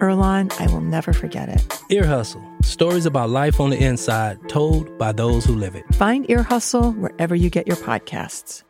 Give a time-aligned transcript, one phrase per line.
[0.00, 1.80] Earlonne, I will never forget it.
[1.90, 5.84] Ear Hustle stories about life on the inside told by those who live it.
[5.94, 8.62] Find Ear Hustle wherever you get your podcasts.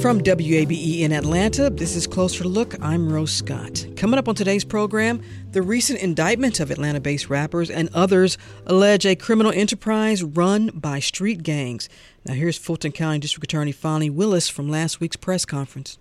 [0.00, 2.74] From WABE in Atlanta, this is Closer Look.
[2.82, 3.86] I'm Rose Scott.
[3.96, 9.06] Coming up on today's program, the recent indictment of Atlanta based rappers and others allege
[9.06, 11.88] a criminal enterprise run by street gangs.
[12.26, 15.98] Now, here's Fulton County District Attorney Fani Willis from last week's press conference.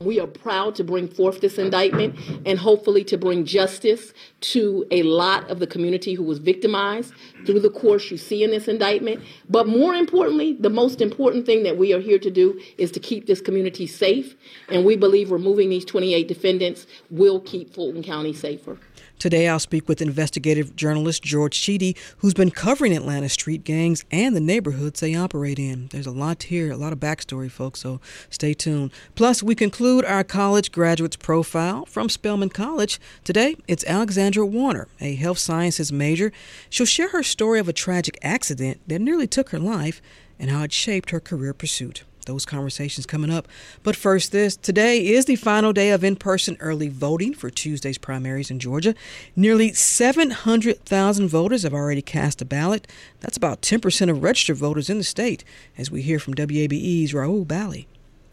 [0.00, 5.02] We are proud to bring forth this indictment and hopefully to bring justice to a
[5.02, 7.12] lot of the community who was victimized
[7.44, 9.22] through the course you see in this indictment.
[9.50, 12.98] But more importantly, the most important thing that we are here to do is to
[12.98, 14.36] keep this community safe.
[14.70, 18.78] And we believe removing these 28 defendants will keep Fulton County safer.
[19.20, 24.34] Today, I'll speak with investigative journalist George Chidi, who's been covering Atlanta street gangs and
[24.34, 25.88] the neighborhoods they operate in.
[25.88, 28.92] There's a lot here, a lot of backstory, folks, so stay tuned.
[29.16, 32.98] Plus, we conclude our college graduates profile from Spelman College.
[33.22, 36.32] Today, it's Alexandra Warner, a health sciences major.
[36.70, 40.00] She'll share her story of a tragic accident that nearly took her life
[40.38, 43.48] and how it shaped her career pursuit those conversations coming up.
[43.82, 47.98] But first, this today is the final day of in person early voting for Tuesday's
[47.98, 48.94] primaries in Georgia.
[49.36, 52.86] Nearly 700,000 voters have already cast a ballot.
[53.20, 55.44] That's about 10% of registered voters in the state,
[55.78, 57.86] as we hear from WABE's Rahul Bali.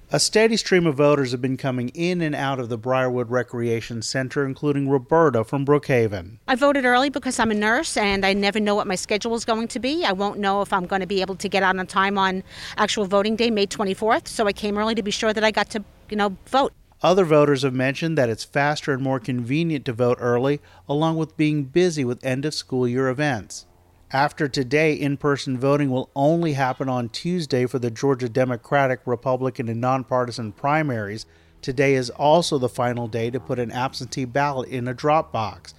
[0.10, 4.02] A steady stream of voters have been coming in and out of the Briarwood Recreation
[4.02, 6.38] Center, including Roberta from Brookhaven.
[6.48, 9.44] I voted early because I'm a nurse and I never know what my schedule is
[9.44, 10.06] going to be.
[10.06, 12.44] I won't know if I'm going to be able to get out on time on
[12.78, 14.30] actual voting day, May 24th.
[14.30, 16.72] So I came early to be sure that I got to, you know, vote.
[17.04, 21.36] Other voters have mentioned that it's faster and more convenient to vote early, along with
[21.36, 23.67] being busy with end of school year events.
[24.14, 29.68] After today, in person voting will only happen on Tuesday for the Georgia Democratic, Republican,
[29.68, 31.26] and nonpartisan primaries.
[31.62, 35.74] Today is also the final day to put an absentee ballot in a drop box.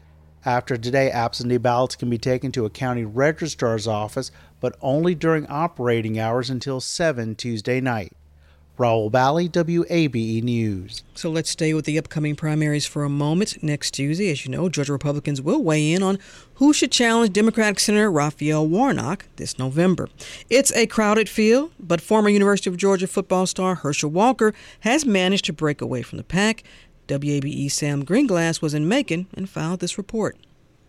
[0.44, 4.30] After today, absentee ballots can be taken to a county registrar's office,
[4.60, 8.12] but only during operating hours until 7 Tuesday night.
[8.78, 11.02] Rahul Bali, WABE News.
[11.16, 13.60] So let's stay with the upcoming primaries for a moment.
[13.60, 16.20] Next Tuesday, as you know, Georgia Republicans will weigh in on
[16.54, 20.08] who should challenge Democratic Senator Raphael Warnock this November.
[20.48, 25.46] It's a crowded field, but former University of Georgia football star Herschel Walker has managed
[25.46, 26.62] to break away from the pack.
[27.08, 30.36] WABE Sam Gringlas was in Macon and filed this report.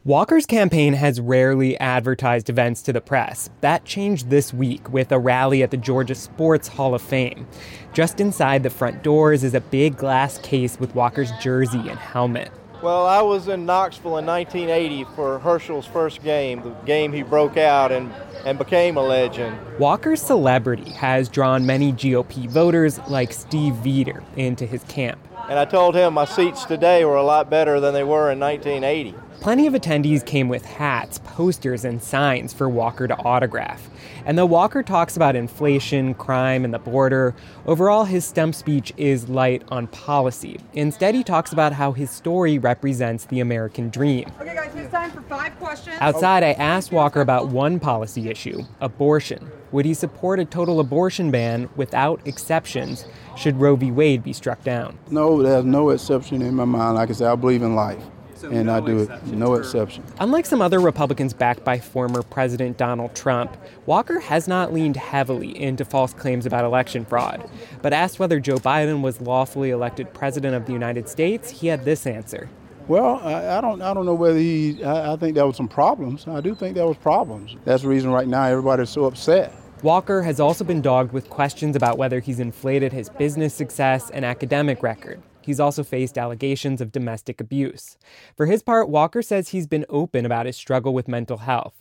[0.10, 3.52] Walker's campaign has rarely advertised events to the press.
[3.62, 7.46] That changed this week with a rally at the Georgia Sports Hall of Fame.
[7.94, 12.52] Just inside the front doors is a big glass case with Walker's jersey and helmet.
[12.82, 17.58] Well, I was in Knoxville in 1980 for Herschel's first game, the game he broke
[17.58, 18.12] out and,
[18.46, 19.56] and became a legend.
[19.78, 25.20] Walker's celebrity has drawn many GOP voters like Steve Vieder into his camp.
[25.48, 28.40] And I told him my seats today were a lot better than they were in
[28.40, 29.14] 1980.
[29.42, 33.90] Plenty of attendees came with hats, posters, and signs for Walker to autograph.
[34.26, 37.34] And though Walker talks about inflation, crime, and the border,
[37.66, 40.60] overall his stump speech is light on policy.
[40.74, 44.30] Instead, he talks about how his story represents the American dream.
[44.42, 45.96] Okay, guys, it's time for five questions.
[46.02, 49.50] Outside, I asked Walker about one policy issue abortion.
[49.72, 53.06] Would he support a total abortion ban without exceptions
[53.38, 53.90] should Roe v.
[53.90, 55.00] Wade be struck down?
[55.10, 56.96] No, there's no exception in my mind.
[56.96, 58.04] Like I said, I believe in life
[58.44, 60.04] and I do it, no exception.
[60.20, 63.56] Unlike some other Republicans backed by former President Donald Trump,
[63.86, 67.50] Walker has not leaned heavily into false claims about election fraud.
[67.82, 71.86] But asked whether Joe Biden was lawfully elected president of the United States, he had
[71.86, 72.50] this answer.
[72.88, 74.84] Well, I, I don't, I don't know whether he.
[74.84, 76.28] I, I think there was some problems.
[76.28, 77.56] I do think there was problems.
[77.64, 79.54] That's the reason right now everybody's so upset.
[79.84, 84.26] Walker has also been dogged with questions about whether he's inflated his business success and
[84.26, 85.22] academic record.
[85.50, 87.98] He's also faced allegations of domestic abuse.
[88.38, 91.74] For his part, Walker says he's been open about his struggle with mental health.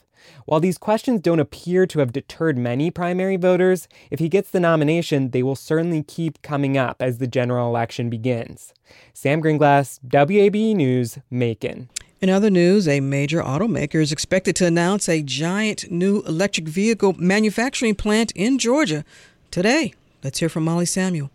[0.47, 4.59] While these questions don't appear to have deterred many primary voters, if he gets the
[4.59, 8.73] nomination, they will certainly keep coming up as the general election begins.
[9.13, 11.91] Sam Gringlas, WABE News, Macon.
[12.23, 17.17] In other news, a major automaker is expected to announce a giant new electric vehicle
[17.19, 19.05] manufacturing plant in Georgia
[19.51, 19.93] today.
[20.25, 21.31] Let's hear from Molly Samuel.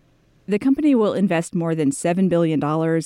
[0.46, 2.62] The company will invest more than $7 billion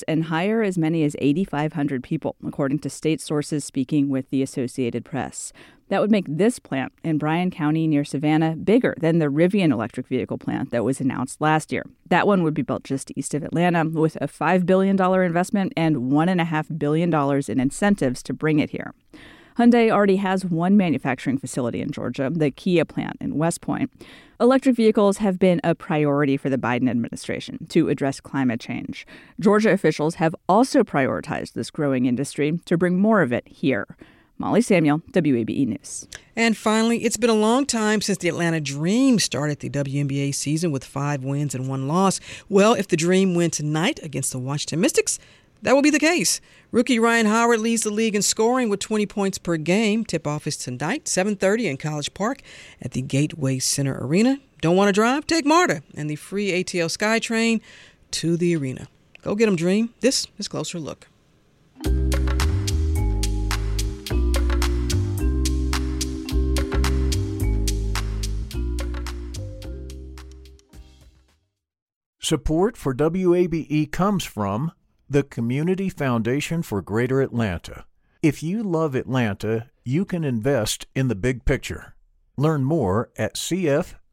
[0.07, 5.05] and hire as many as 8,500 people, according to state sources speaking with the Associated
[5.05, 5.53] Press.
[5.89, 10.07] That would make this plant in Bryan County near Savannah bigger than the Rivian electric
[10.07, 11.85] vehicle plant that was announced last year.
[12.09, 15.95] That one would be built just east of Atlanta with a $5 billion investment and
[16.11, 17.13] $1.5 billion
[17.47, 18.95] in incentives to bring it here.
[19.57, 23.91] Hyundai already has one manufacturing facility in Georgia, the Kia plant in West Point.
[24.39, 29.07] Electric vehicles have been a priority for the Biden administration to address climate change.
[29.39, 33.87] Georgia officials have also prioritized this growing industry to bring more of it here.
[34.39, 36.07] Molly Samuel, WABE News.
[36.35, 40.71] And finally, it's been a long time since the Atlanta Dream started the WNBA season
[40.71, 42.19] with five wins and one loss.
[42.47, 45.17] Well, if the Dream win tonight against the Washington Mystics,
[45.61, 46.41] that will be the case.
[46.71, 50.03] Rookie Rhyne Howard leads the league in scoring with 20 points per game.
[50.03, 52.41] Tip-off is tonight, 7:30 in College Park
[52.81, 54.39] at the Gateway Center Arena.
[54.61, 55.27] Don't want to drive?
[55.27, 57.61] Take MARTA and the free ATL SkyTrain
[58.11, 58.87] to the arena.
[59.21, 59.93] Go get them, Dream.
[60.01, 61.07] This is Closer Look.
[72.19, 74.73] Support for WABE comes from
[75.09, 77.85] the Community Foundation for Greater Atlanta.
[78.21, 81.95] If you love Atlanta, you can invest in the big picture.
[82.35, 83.95] Learn more at CF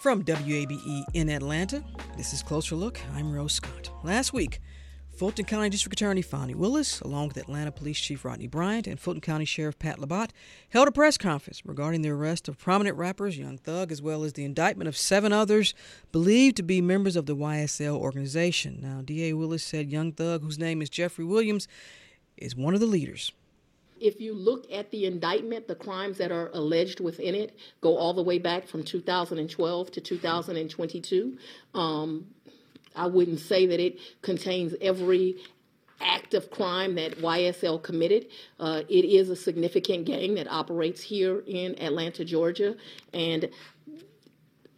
[0.00, 1.84] From WABE in Atlanta,
[2.16, 2.98] this is Closer Look.
[3.14, 3.90] I'm Rose Scott.
[4.02, 4.58] Last week,
[5.14, 9.20] Fulton County District Attorney Fani Willis, along with Atlanta Police Chief Rodney Bryant and Fulton
[9.20, 10.30] County Sheriff Pat Labat,
[10.70, 14.32] held a press conference regarding the arrest of prominent rappers Young Thug, as well as
[14.32, 15.74] the indictment of seven others
[16.12, 18.78] believed to be members of the YSL organization.
[18.80, 21.68] Now, DA Willis said Young Thug, whose name is Jeffrey Williams,
[22.38, 23.32] is one of the leaders
[24.00, 28.14] if you look at the indictment, the crimes that are alleged within it go all
[28.14, 31.38] the way back from 2012 to 2022.
[31.74, 32.26] Um,
[32.96, 35.36] I wouldn't say that it contains every
[36.00, 38.26] act of crime that YSL committed.
[38.58, 42.74] Uh, it is a significant gang that operates here in Atlanta, Georgia,
[43.12, 43.50] and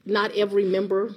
[0.04, 1.14] not every member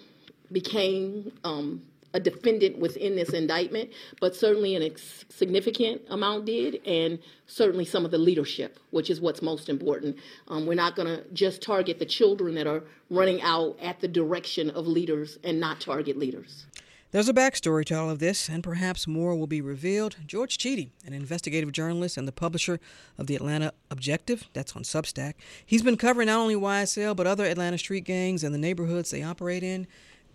[0.51, 1.81] became um,
[2.15, 3.91] a defendant within this indictment,
[4.21, 9.19] but certainly a ex- significant amount did, and certainly some of the leadership, which is
[9.19, 10.15] what's most important.
[10.47, 14.07] Um, we're not going to just target the children that are running out at the
[14.07, 16.65] direction of leaders and not target leaders.
[17.11, 20.15] There's a backstory to all of this, and perhaps more will be revealed.
[20.25, 22.79] George Chidi, an investigative journalist and the publisher
[23.17, 25.33] of the Atlanta Objective, that's on Substack,
[25.65, 29.21] he's been covering not only YSL but other Atlanta street gangs and the neighborhoods they
[29.21, 29.85] operate in.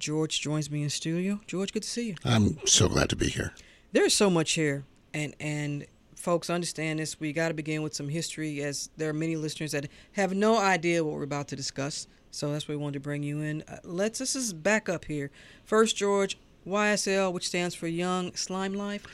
[0.01, 1.41] George joins me in studio.
[1.47, 2.15] George, good to see you.
[2.25, 3.55] I'm so glad to be here.
[3.93, 5.87] There's so much here, and and
[6.17, 7.21] folks understand this.
[7.21, 10.59] We got to begin with some history, as there are many listeners that have no
[10.59, 12.07] idea what we're about to discuss.
[12.31, 13.63] So that's why we wanted to bring you in.
[13.69, 15.31] Uh, let's let's just back up here.
[15.65, 19.07] First, George, YSL, which stands for Young Slime Life.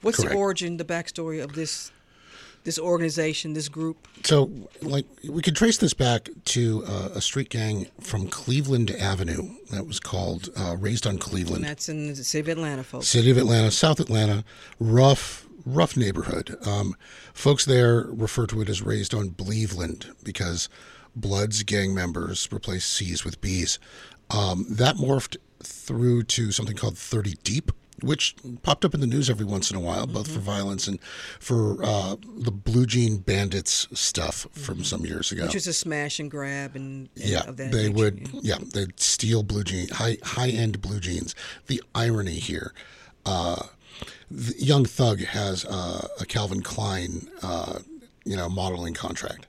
[0.00, 0.32] What's Correct.
[0.32, 1.92] the origin, the backstory of this
[2.64, 4.08] this organization, this group?
[4.24, 4.50] So,
[4.82, 9.86] like, we could trace this back to uh, a street gang from Cleveland Avenue that
[9.86, 11.62] was called uh, Raised on Cleveland.
[11.62, 13.08] And that's in the city of Atlanta, folks.
[13.08, 14.44] City of Atlanta, South Atlanta,
[14.78, 16.56] rough, rough neighborhood.
[16.66, 16.94] Um,
[17.32, 20.68] folks there refer to it as Raised on Bleveland because
[21.16, 23.78] Bloods gang members replaced C's with B's.
[24.30, 29.30] Um, that morphed through to something called 30 Deep, which popped up in the news
[29.30, 30.34] every once in a while, both mm-hmm.
[30.34, 31.00] for violence and
[31.38, 34.84] for uh, the Blue Jean Bandits stuff from mm-hmm.
[34.84, 35.44] some years ago.
[35.44, 37.92] Which was a smash and grab and, and yeah, they nature.
[37.92, 41.34] would yeah they'd steal blue jean high high end blue jeans.
[41.66, 42.72] The irony here.
[43.26, 43.64] Uh,
[44.30, 47.80] Young Thug has uh, a Calvin Klein, uh,
[48.24, 49.46] you know, modeling contract.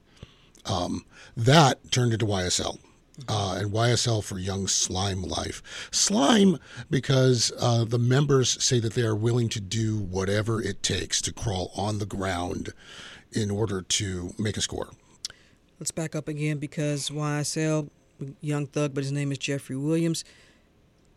[0.66, 1.06] Um,
[1.38, 2.80] that turned into YSL
[3.28, 5.90] uh, and YSL for Young Slime Life.
[5.92, 6.58] Slime
[6.90, 11.34] because uh, the members say that they are willing to do whatever it takes to
[11.34, 12.74] crawl on the ground
[13.32, 14.90] in order to make a score.
[15.80, 17.90] Let's back up again because YSL,
[18.40, 20.24] Young Thug, but his name is Jeffrey Williams.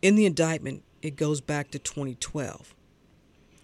[0.00, 2.74] In the indictment, it goes back to 2012.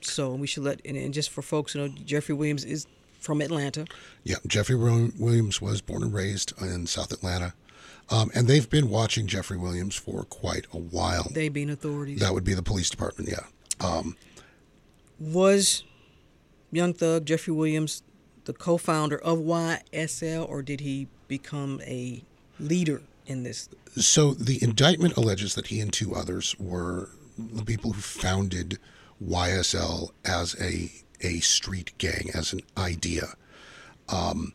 [0.03, 2.87] So we should let and, and just for folks, you know, Jeffrey Williams is
[3.19, 3.85] from Atlanta.
[4.25, 7.55] Yeah, Jeffrey Williams was born and raised in South Atlanta.
[8.11, 11.29] Um, and they've been watching Jeffrey Williams for quite a while.
[11.31, 12.21] They being authorities.
[12.21, 13.87] That would be the police department, yeah.
[13.87, 14.17] Um,
[15.19, 15.85] was
[16.73, 18.03] Young Thug Jeffrey Williams
[18.45, 22.23] the co-founder of YSL, or did he become a
[22.59, 23.69] leader in this?
[23.97, 28.79] So the indictment alleges that he and two others were the people who founded
[29.25, 30.91] YSL as a
[31.23, 33.35] a street gang, as an idea.
[34.09, 34.55] Um,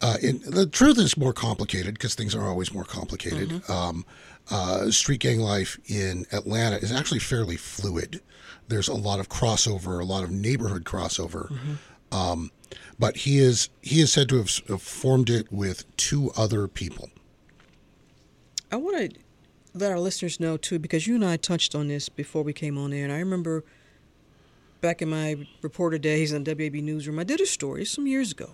[0.00, 3.48] uh, the truth is more complicated because things are always more complicated.
[3.48, 3.72] Mm-hmm.
[3.72, 4.04] Um,
[4.50, 8.20] uh, street gang life in Atlanta is actually fairly fluid.
[8.68, 11.50] There's a lot of crossover, a lot of neighborhood crossover.
[11.50, 12.14] Mm-hmm.
[12.14, 12.50] Um,
[12.98, 17.10] but he is he is said to have formed it with two other people.
[18.70, 19.18] I want to
[19.74, 22.78] let our listeners know too, because you and I touched on this before we came
[22.78, 23.64] on air, and I remember
[24.80, 28.50] back in my reporter days on WAB Newsroom, I did a story some years ago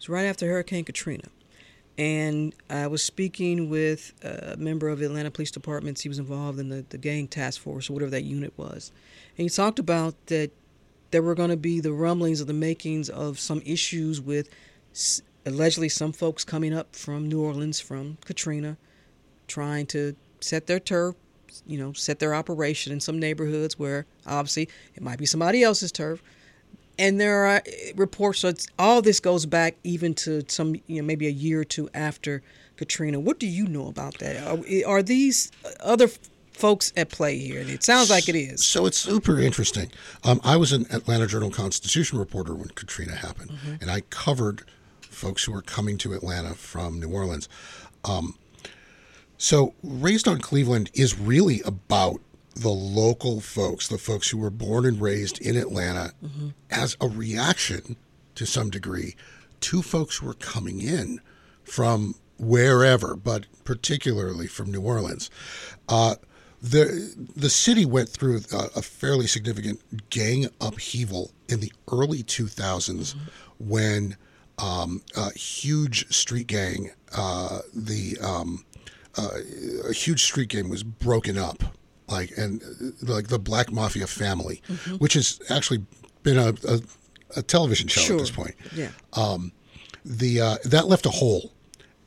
[0.00, 1.28] was right after Hurricane Katrina.
[1.98, 5.98] And I was speaking with a member of the Atlanta Police Department.
[5.98, 8.90] He was involved in the, the gang task force or whatever that unit was.
[9.36, 10.50] And he talked about that
[11.10, 14.48] there were going to be the rumblings of the makings of some issues with
[15.44, 18.78] allegedly some folks coming up from New Orleans from Katrina
[19.46, 21.16] trying to set their turf,
[21.66, 25.92] you know, set their operation in some neighborhoods where obviously it might be somebody else's
[25.92, 26.22] turf
[27.00, 27.62] and there are
[27.96, 28.40] reports.
[28.40, 31.88] So all this goes back even to some, you know, maybe a year or two
[31.94, 32.42] after
[32.76, 33.18] Katrina.
[33.18, 34.36] What do you know about that?
[34.46, 36.08] Are, are these other
[36.52, 37.60] folks at play here?
[37.60, 38.64] It sounds like it is.
[38.64, 39.90] So it's super interesting.
[40.24, 43.76] Um, I was an Atlanta Journal Constitution reporter when Katrina happened, mm-hmm.
[43.80, 44.62] and I covered
[45.00, 47.48] folks who were coming to Atlanta from New Orleans.
[48.04, 48.36] Um,
[49.38, 52.20] so Raised on Cleveland is really about
[52.54, 56.48] the local folks, the folks who were born and raised in Atlanta, mm-hmm.
[56.70, 57.96] as a reaction
[58.34, 59.14] to some degree
[59.60, 61.20] to folks who were coming in
[61.62, 65.30] from wherever, but particularly from New Orleans.
[65.88, 66.16] Uh,
[66.62, 73.14] the the city went through a, a, fairly significant gang upheaval in the early 2000s
[73.14, 73.18] mm-hmm.
[73.58, 74.16] when
[74.58, 78.64] um, a huge street gang, uh, the um,
[79.16, 79.38] uh,
[79.88, 81.64] a huge street gang was broken up
[82.10, 82.62] like and
[83.02, 84.96] like the Black Mafia family, mm-hmm.
[84.96, 85.84] which has actually
[86.22, 86.80] been a, a,
[87.36, 88.16] a television show sure.
[88.16, 88.54] at this point.
[88.74, 88.90] Yeah.
[89.14, 89.52] Um,
[90.04, 91.52] the uh, that left a hole,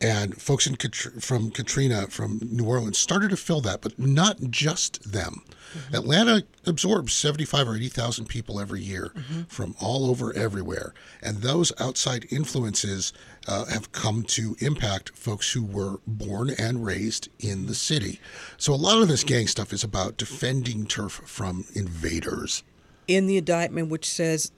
[0.04, 0.76] and folks in
[1.22, 5.44] from Katrina from New Orleans started to fill that, but not just them.
[5.74, 5.96] Mm-hmm.
[5.96, 9.44] Atlanta absorbs 75 or 80,000 people every year mm-hmm.
[9.44, 10.94] from all over everywhere.
[11.22, 13.14] And those outside influences
[13.48, 18.20] uh, have come to impact folks who were born and raised in the city.
[18.58, 22.64] So a lot of this gang stuff is about defending turf from invaders.
[23.08, 24.52] In the indictment, which says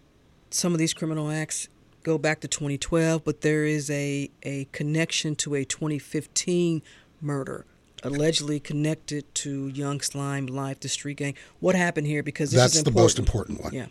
[0.50, 1.70] some of these criminal acts
[2.06, 6.82] go back to 2012, but there is a, a connection to a 2015
[7.20, 7.66] murder
[8.04, 11.34] allegedly connected to Young Slime Life, the street gang.
[11.60, 12.22] What happened here?
[12.22, 13.74] Because that's the most important one.
[13.74, 13.88] Yeah.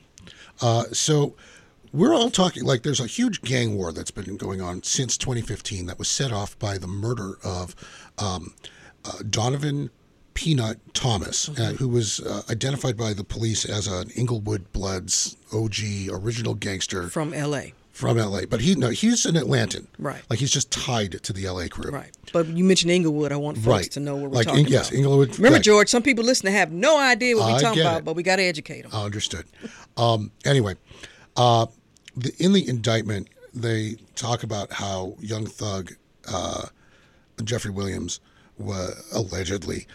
[0.62, 1.34] Uh, so
[1.92, 5.86] we're all talking like there's a huge gang war that's been going on since 2015
[5.86, 7.74] that was set off by the murder of
[8.18, 8.54] um,
[9.04, 9.90] uh, Donovan
[10.34, 11.62] Peanut Thomas, uh, mm-hmm.
[11.62, 17.08] uh, who was uh, identified by the police as an Inglewood Bloods OG original gangster
[17.08, 19.86] from L.A from LA, but he no, he's an Atlantan.
[20.00, 20.20] Right.
[20.28, 21.92] Like he's just tied to the LA crew.
[21.92, 22.10] Right.
[22.32, 23.30] But you mentioned Inglewood.
[23.30, 23.90] I want folks right.
[23.92, 24.98] to know what we're like, talking yes, about.
[24.98, 25.36] Inglewood.
[25.38, 25.64] Remember, right.
[25.64, 28.04] George, some people listening have no idea what we're I talking about, it.
[28.04, 28.90] but we got to educate them.
[28.92, 29.46] I understood.
[29.96, 30.74] um, anyway,
[31.36, 31.66] uh,
[32.16, 35.92] the, in the indictment, they talk about how Young Thug,
[36.26, 36.66] uh,
[37.44, 38.18] Jeffrey Williams,
[38.58, 39.86] was allegedly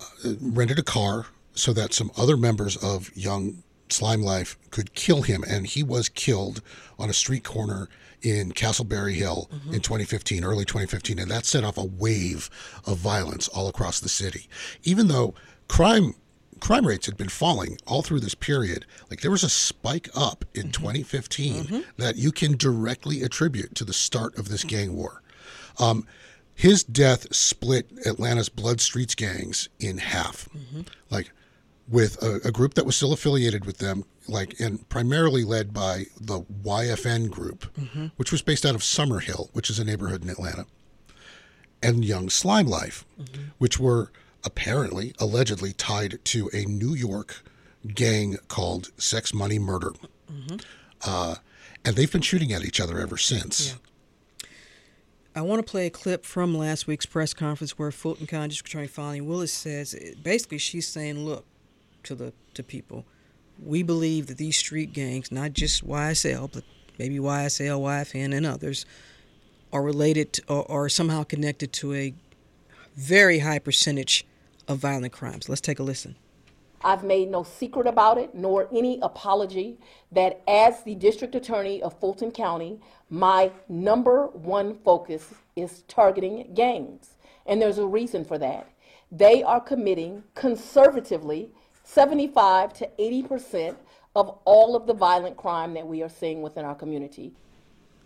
[0.00, 5.22] uh, rented a car so that some other members of Young Slime Life could kill
[5.22, 6.62] him, and he was killed
[6.98, 7.88] on a street corner
[8.22, 9.74] in Castleberry Hill mm-hmm.
[9.74, 12.50] in 2015, early 2015, and that set off a wave
[12.84, 14.48] of violence all across the city.
[14.82, 15.34] Even though
[15.68, 16.14] crime
[16.60, 20.44] crime rates had been falling all through this period, like there was a spike up
[20.54, 20.70] in mm-hmm.
[20.82, 21.80] 2015 mm-hmm.
[21.98, 25.22] that you can directly attribute to the start of this gang war.
[25.78, 26.04] Um,
[26.54, 30.48] his death split Atlanta's Blood Streets gangs in half.
[30.48, 30.82] Mm-hmm.
[31.08, 31.30] Like
[31.88, 36.04] with a, a, group that was still affiliated with them, like and primarily led by
[36.20, 38.06] the YFN group, mm-hmm.
[38.16, 40.66] which was based out of Summerhill, which is a neighborhood in Atlanta,
[41.82, 43.42] and Young Slime Life, mm-hmm.
[43.58, 44.12] which were
[44.44, 47.42] apparently allegedly tied to a New York
[47.94, 49.92] gang called Sex Money Murder,
[50.30, 50.56] mm-hmm.
[51.06, 51.36] uh,
[51.84, 53.70] and they've been shooting at each other ever since.
[53.70, 53.78] Yeah.
[55.34, 58.70] I want to play a clip from last week's press conference where Fulton County District
[58.70, 61.46] Attorney Fani Willis says basically she's saying, look,
[62.08, 63.04] to the to people.
[63.60, 66.62] we believe that these street gangs, not just YSL, but
[66.98, 68.86] maybe YSL, YFN, and others,
[69.72, 72.14] are related to, or, or somehow connected to a
[72.96, 74.24] very high percentage
[74.68, 75.48] of violent crimes.
[75.48, 76.14] Let's take a listen.
[76.82, 79.78] I've made no secret about it, nor any apology
[80.12, 82.78] that as the district attorney of Fulton County,
[83.10, 87.16] my number one focus is targeting gangs.
[87.44, 88.70] And there's a reason for that.
[89.10, 91.50] They are committing conservatively
[91.88, 93.78] 75 to 80 percent
[94.14, 97.32] of all of the violent crime that we are seeing within our community.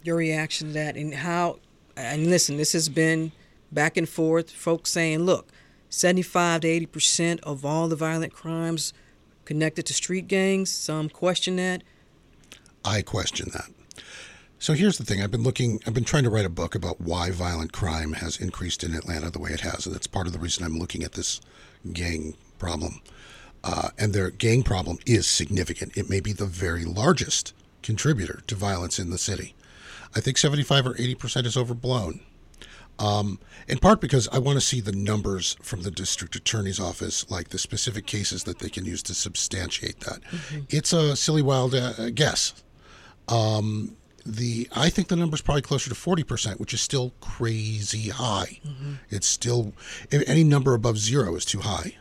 [0.04, 1.58] Your reaction to that and how,
[1.96, 3.32] and listen, this has been
[3.72, 5.48] back and forth, folks saying, look,
[5.88, 8.92] 75 to 80 percent of all the violent crimes
[9.44, 10.70] connected to street gangs.
[10.70, 11.82] Some question that.
[12.84, 13.68] I question that.
[14.60, 15.20] So here's the thing.
[15.20, 18.36] I've been looking, I've been trying to write a book about why violent crime has
[18.36, 19.86] increased in Atlanta the way it has.
[19.86, 21.40] And that's part of the reason I'm looking at this
[21.92, 23.00] gang problem.
[23.64, 25.96] Uh, and their gang problem is significant.
[25.96, 29.54] It may be the very largest contributor to violence in the city.
[30.14, 32.20] I think 75 or 80% is overblown.
[32.98, 33.38] Um,
[33.68, 37.48] in part because I want to see the numbers from the district attorney's office, like
[37.48, 40.20] the specific cases that they can use to substantiate that.
[40.22, 40.60] Mm-hmm.
[40.68, 42.62] It's a silly, wild uh, guess.
[43.28, 47.12] Um, the I think the number is probably closer to forty percent, which is still
[47.20, 48.60] crazy high.
[48.64, 48.92] Mm-hmm.
[49.10, 49.72] It's still
[50.12, 51.96] any number above zero is too high.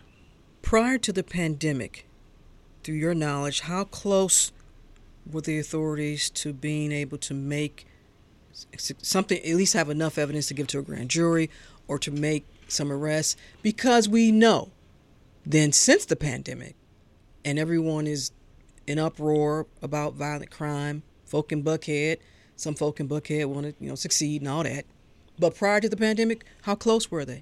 [0.61, 2.07] Prior to the pandemic,
[2.83, 4.51] through your knowledge, how close
[5.29, 7.85] were the authorities to being able to make
[8.77, 11.49] something, at least have enough evidence to give to a grand jury
[11.87, 13.35] or to make some arrests?
[13.61, 14.71] Because we know
[15.45, 16.75] then, since the pandemic,
[17.43, 18.31] and everyone is
[18.85, 22.17] in uproar about violent crime, folk in Buckhead,
[22.55, 24.85] some folk in Buckhead want to, you know, succeed and all that.
[25.41, 27.41] But prior to the pandemic, how close were they?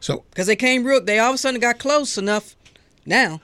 [0.00, 2.56] So because they came real, they all of a sudden got close enough.
[3.06, 3.40] Now,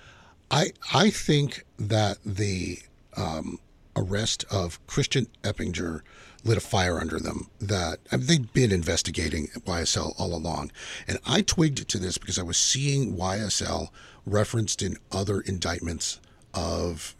[0.50, 2.78] I I think that the
[3.16, 3.60] um,
[3.94, 6.00] arrest of Christian Eppinger
[6.42, 10.72] lit a fire under them that I mean, they'd been investigating YSL all along.
[11.06, 13.90] And I twigged to this because I was seeing YSL
[14.24, 16.20] referenced in other indictments
[16.54, 17.14] of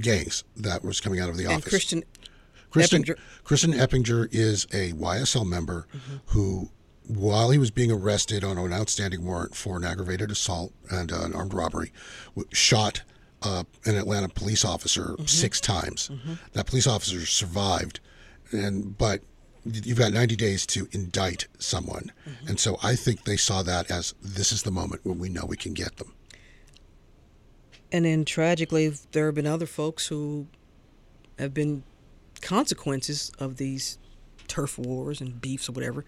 [0.00, 1.70] gangs that was coming out of the and office.
[1.70, 2.04] Christian
[2.72, 3.18] Christian Eppinger.
[3.44, 6.16] Christian Eppinger is a YSL member mm-hmm.
[6.26, 6.70] who,
[7.06, 11.22] while he was being arrested on an outstanding warrant for an aggravated assault and uh,
[11.22, 11.92] an armed robbery,
[12.52, 13.02] shot
[13.42, 15.26] uh, an Atlanta police officer mm-hmm.
[15.26, 16.10] six times.
[16.12, 16.34] Mm-hmm.
[16.54, 18.00] That police officer survived,
[18.52, 19.22] and but
[19.64, 22.10] you've got 90 days to indict someone,
[22.48, 25.44] and so I think they saw that as this is the moment when we know
[25.46, 26.14] we can get them.
[27.92, 30.46] And then tragically, there have been other folks who
[31.38, 31.82] have been
[32.42, 33.98] consequences of these
[34.48, 36.04] turf wars and beefs or whatever,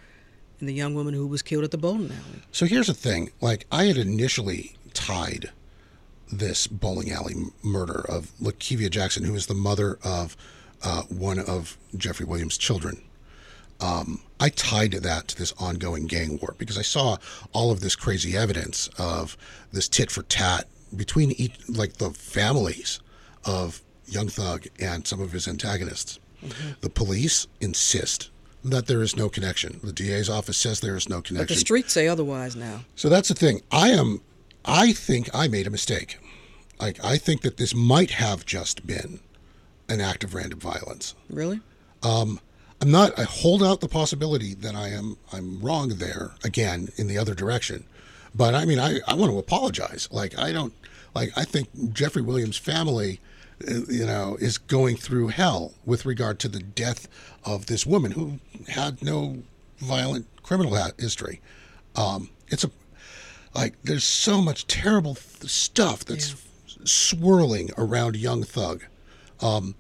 [0.61, 2.43] and the young woman who was killed at the bowling alley.
[2.53, 5.51] So here's the thing: like I had initially tied
[6.31, 10.37] this bowling alley murder of Lakevia Jackson, who is the mother of
[10.83, 13.03] uh, one of Jeffrey Williams' children.
[13.81, 17.17] Um, I tied that to this ongoing gang war because I saw
[17.53, 19.37] all of this crazy evidence of
[19.73, 23.01] this tit for tat between each, like the families
[23.45, 26.19] of Young Thug and some of his antagonists.
[26.45, 26.71] Mm-hmm.
[26.81, 28.31] The police insist
[28.65, 29.81] that there is no connection.
[29.83, 31.47] The DA's office says there is no connection.
[31.47, 32.81] But the streets say otherwise now.
[32.97, 33.61] So that's the thing.
[33.71, 34.21] I am
[34.65, 36.19] I think I made a mistake.
[36.81, 39.21] Like I think that this might have just been
[39.89, 41.15] an act of random violence.
[41.29, 41.61] Really?
[42.03, 42.41] Um,
[42.81, 43.19] I'm not.
[43.19, 45.17] I hold out the possibility that I am.
[45.33, 47.85] I'm wrong there again in the other direction.
[48.35, 50.09] But I mean, I, I want to apologize.
[50.11, 50.73] Like I don't.
[51.15, 53.21] Like I think Jeffrey Williams' family
[53.61, 57.09] you know, is going through hell with regard to the death
[57.45, 58.39] of this woman who
[58.69, 59.43] had no
[59.79, 61.41] violent criminal history.
[61.97, 62.71] Um, it's a
[63.55, 66.37] like there's so much terrible th- stuff that's yeah.
[66.85, 68.85] swirling around Young Thug.
[69.41, 69.75] Um,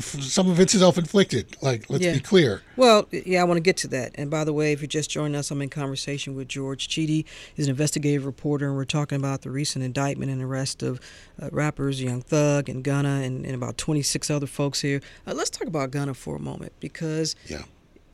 [0.00, 1.56] some of it's self-inflicted.
[1.62, 2.14] Like, let's yeah.
[2.14, 2.62] be clear.
[2.76, 4.12] Well, yeah, I want to get to that.
[4.16, 7.24] And by the way, if you're just joining us, I'm in conversation with George Chidi.
[7.54, 11.00] He's an investigative reporter, and we're talking about the recent indictment and arrest of
[11.40, 15.00] uh, rappers Young Thug and Gunna and, and about 26 other folks here.
[15.26, 17.62] Uh, let's talk about Gunna for a moment because yeah.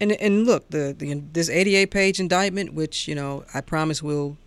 [0.03, 4.39] And and look, the, the this 88 page indictment, which you know I promise we'll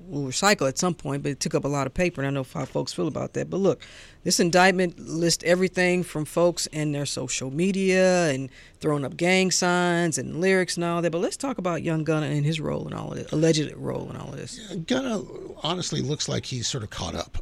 [0.00, 2.30] we'll recycle at some point, but it took up a lot of paper, and I
[2.30, 3.48] know how folks feel about that.
[3.50, 3.82] But look,
[4.24, 10.18] this indictment lists everything from folks and their social media and throwing up gang signs
[10.18, 11.12] and lyrics and all that.
[11.12, 14.10] But let's talk about Young Gunna and his role in all of this, alleged role
[14.10, 14.58] in all of this.
[14.86, 15.22] Gunna
[15.62, 17.38] honestly looks like he's sort of caught up.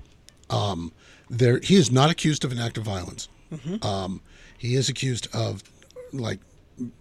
[0.51, 0.93] Um,
[1.31, 3.29] there, he is not accused of an act of violence.
[3.53, 3.87] Mm-hmm.
[3.87, 4.21] Um,
[4.57, 5.63] he is accused of
[6.13, 6.41] like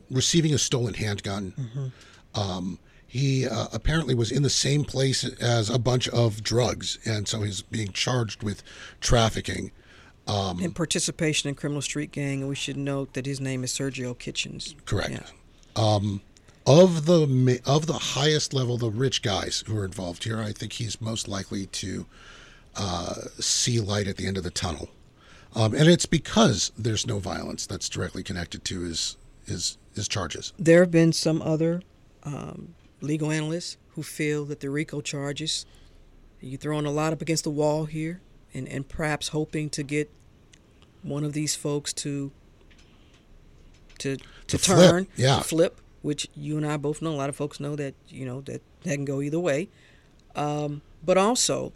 [0.09, 1.53] receiving a stolen handgun.
[1.57, 2.39] Mm-hmm.
[2.39, 7.27] Um, he uh, apparently was in the same place as a bunch of drugs, and
[7.27, 8.61] so he's being charged with
[8.99, 9.71] trafficking.
[10.27, 13.71] Um, and participation in criminal street gang, and we should note that his name is
[13.71, 14.75] Sergio Kitchens.
[14.85, 15.11] Correct.
[15.11, 15.21] Yeah.
[15.77, 16.21] Um,
[16.65, 20.73] of the of the highest level, the rich guys who are involved here, I think
[20.73, 22.05] he's most likely to
[22.75, 24.89] uh, see light at the end of the tunnel,
[25.55, 29.15] um, and it's because there's no violence that's directly connected to his
[29.45, 30.51] his his charges.
[30.59, 31.81] There have been some other
[32.23, 35.65] um, legal analysts who feel that the RICO charges,
[36.39, 38.21] you're throwing a lot up against the wall here,
[38.53, 40.11] and and perhaps hoping to get
[41.03, 42.31] one of these folks to
[43.99, 45.37] to to, To turn, flip, yeah.
[45.37, 47.11] to flip, which you and I both know.
[47.11, 49.69] A lot of folks know that you know that that can go either way.
[50.35, 51.73] Um, but also,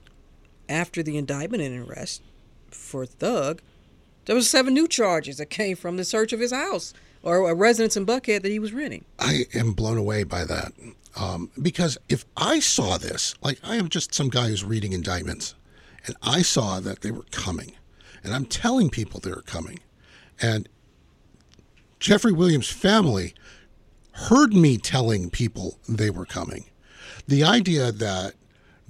[0.69, 2.21] after the indictment and arrest
[2.69, 3.61] for Thug,
[4.25, 7.55] there was seven new charges that came from the search of his house or a
[7.55, 9.05] residence in Buckhead that he was renting.
[9.19, 10.73] I am blown away by that.
[11.17, 15.55] Um, because if I saw this, like I am just some guy who's reading indictments,
[16.05, 17.73] and I saw that they were coming,
[18.23, 19.79] and I'm telling people they're coming,
[20.41, 20.69] and
[21.99, 23.33] Jeffrey Williams' family
[24.13, 26.65] heard me telling people they were coming.
[27.27, 28.33] The idea that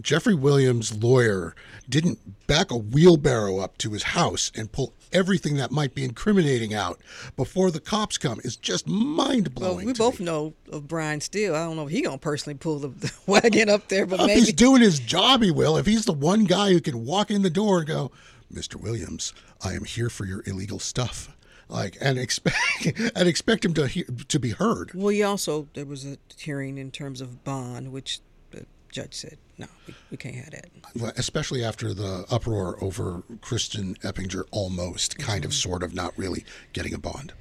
[0.01, 1.55] Jeffrey Williams' lawyer
[1.87, 6.73] didn't back a wheelbarrow up to his house and pull everything that might be incriminating
[6.73, 6.99] out
[7.35, 9.77] before the cops come is just mind blowing.
[9.77, 11.55] Well, we both know of Brian Steel.
[11.55, 14.39] I don't know if he gonna personally pull the, wagon up there, but if maybe
[14.39, 15.77] he's doing his job, he will.
[15.77, 18.11] If he's the one guy who can walk in the door and go,
[18.53, 18.75] "Mr.
[18.75, 19.33] Williams,
[19.63, 21.35] I am here for your illegal stuff,"
[21.69, 22.57] like and expect
[23.15, 24.91] and expect him to to be heard.
[24.93, 28.19] Well, he also there was a hearing in terms of bond, which
[28.51, 30.69] the judge said no, we, we can't have that.
[30.95, 35.69] Well, Especially after the uproar over Christian Eppinger almost kind of mm-hmm.
[35.69, 36.43] sort of not really
[36.73, 37.33] getting a bond.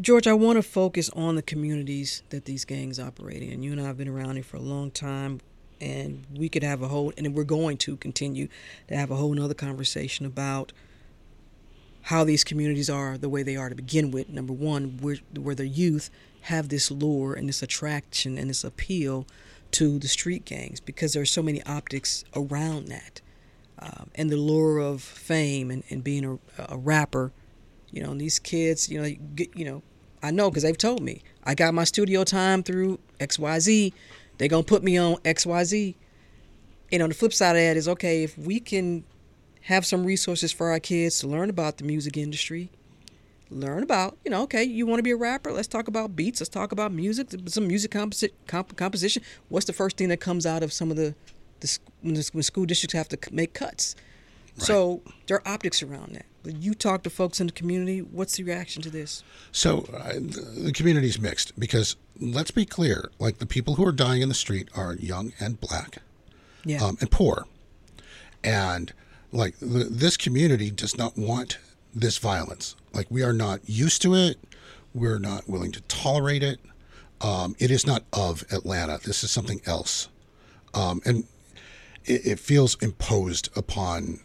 [0.00, 3.62] George, I want to focus on the communities that these gangs operate in.
[3.62, 5.40] You and I have been around here for a long time,
[5.80, 8.48] and we could have a whole, and we're going to continue
[8.88, 10.72] to have a whole nother conversation about
[12.02, 14.28] how these communities are the way they are to begin with.
[14.28, 16.10] Number one, where, where the youth
[16.42, 19.26] have this lure and this attraction and this appeal
[19.76, 23.20] to the street gangs because there are so many optics around that.
[23.78, 26.38] Um, and the lure of fame and, and being a,
[26.70, 27.30] a rapper,
[27.90, 29.82] you know, and these kids, you know, you get, you know,
[30.22, 33.92] I know because they've told me I got my studio time through XYZ.
[34.38, 35.94] They're going to put me on XYZ.
[36.90, 39.04] And on the flip side of that is okay, if we can
[39.62, 42.70] have some resources for our kids to learn about the music industry,
[43.50, 45.52] learn about, you know, okay, you want to be a rapper?
[45.52, 46.40] Let's talk about beats.
[46.40, 49.22] Let's talk about music, some music composi- comp- composition.
[49.48, 51.14] What's the first thing that comes out of some of the,
[51.60, 53.94] the when, school districts have to make cuts?
[54.58, 56.24] So there are optics around that.
[56.42, 58.00] But you talk to folks in the community.
[58.00, 59.22] What's the reaction to this?
[59.52, 63.92] So uh, the the community's mixed because let's be clear, like the people who are
[63.92, 65.98] dying in the street are young and black,
[66.64, 66.82] Yeah.
[66.82, 67.46] um, and poor,
[68.42, 68.92] and
[69.32, 71.58] like the, this community does not want
[71.94, 72.76] this violence.
[72.96, 74.38] Like we are not used to it.
[74.94, 76.58] We're not willing to tolerate it.
[77.20, 78.98] Um, it is not of Atlanta.
[79.04, 80.08] This is something else,
[80.74, 81.24] um, and
[82.04, 84.20] it, it feels imposed upon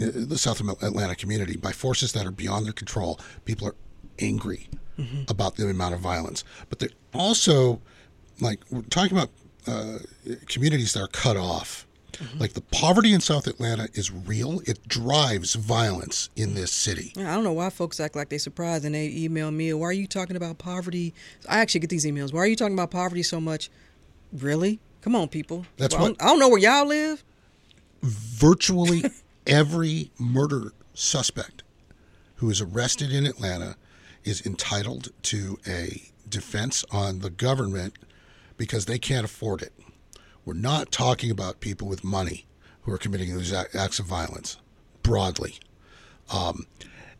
[0.00, 3.18] uh, the South Atlanta community by forces that are beyond their control.
[3.44, 3.76] People are
[4.18, 5.28] angry Mhm.
[5.30, 7.80] about the amount of violence, but they're also
[8.40, 9.30] like we're talking about
[9.66, 9.98] uh,
[10.48, 11.86] communities that are cut off.
[12.12, 12.38] Mm-hmm.
[12.38, 14.60] Like the poverty in South Atlanta is real.
[14.66, 17.12] It drives violence in this city.
[17.16, 19.72] I don't know why folks act like they're surprised and they email me.
[19.72, 21.14] Why are you talking about poverty?
[21.48, 22.32] I actually get these emails.
[22.32, 23.70] Why are you talking about poverty so much?
[24.32, 24.78] Really?
[25.00, 25.66] Come on, people.
[25.78, 27.24] That's Well, what- I don't know where y'all live.
[28.02, 29.04] Virtually
[29.46, 31.62] every murder suspect
[32.36, 33.76] who is arrested in Atlanta
[34.24, 37.94] is entitled to a defense on the government
[38.56, 39.72] because they can't afford it.
[40.44, 42.46] We're not talking about people with money
[42.82, 44.58] who are committing these acts of violence
[45.02, 45.56] broadly.
[46.32, 46.66] Um,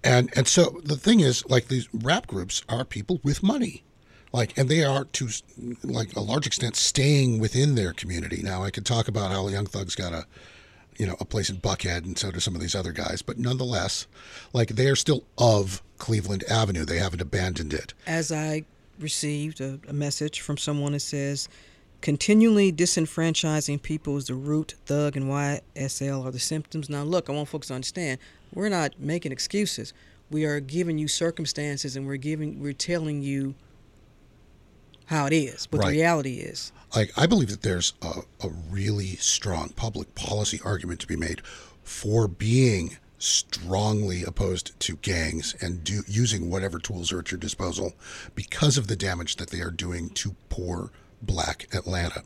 [0.05, 3.85] and and so the thing is, like these rap groups are people with money,
[4.33, 5.29] like, and they are to
[5.85, 8.43] like a large extent staying within their community.
[8.43, 10.27] Now, I could talk about how Young Thug's got a,
[10.97, 13.23] you know, a place in Buckhead, and so do some of these other guys.
[13.23, 14.07] But nonetheless,
[14.53, 16.85] like they are still of Cleveland Avenue.
[16.85, 17.95] They haven't abandoned it.
[18.07, 18.65] As I
[18.99, 21.49] received a, a message from someone that says,
[22.03, 24.75] continually disenfranchising people is the root.
[24.85, 26.91] Thug and YSL are the symptoms.
[26.91, 28.19] Now, look, I want folks to understand,
[28.53, 29.95] we're not making excuses.
[30.31, 33.55] We are giving you circumstances, and we're giving, we're telling you
[35.07, 35.91] how it is, what Right.
[35.91, 36.73] the reality is.
[36.95, 41.41] like I believe that there's a, a really strong public policy argument to be made
[41.83, 47.93] for being strongly opposed to gangs and do, using whatever tools are at your disposal
[48.35, 50.91] because of the damage that they are doing to poor
[51.23, 52.23] black Atlanta.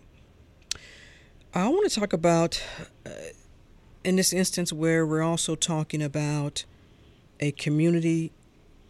[1.54, 2.62] I want to talk about,
[3.04, 3.10] uh,
[4.04, 6.64] in this instance, where we're also talking about
[7.40, 8.32] a community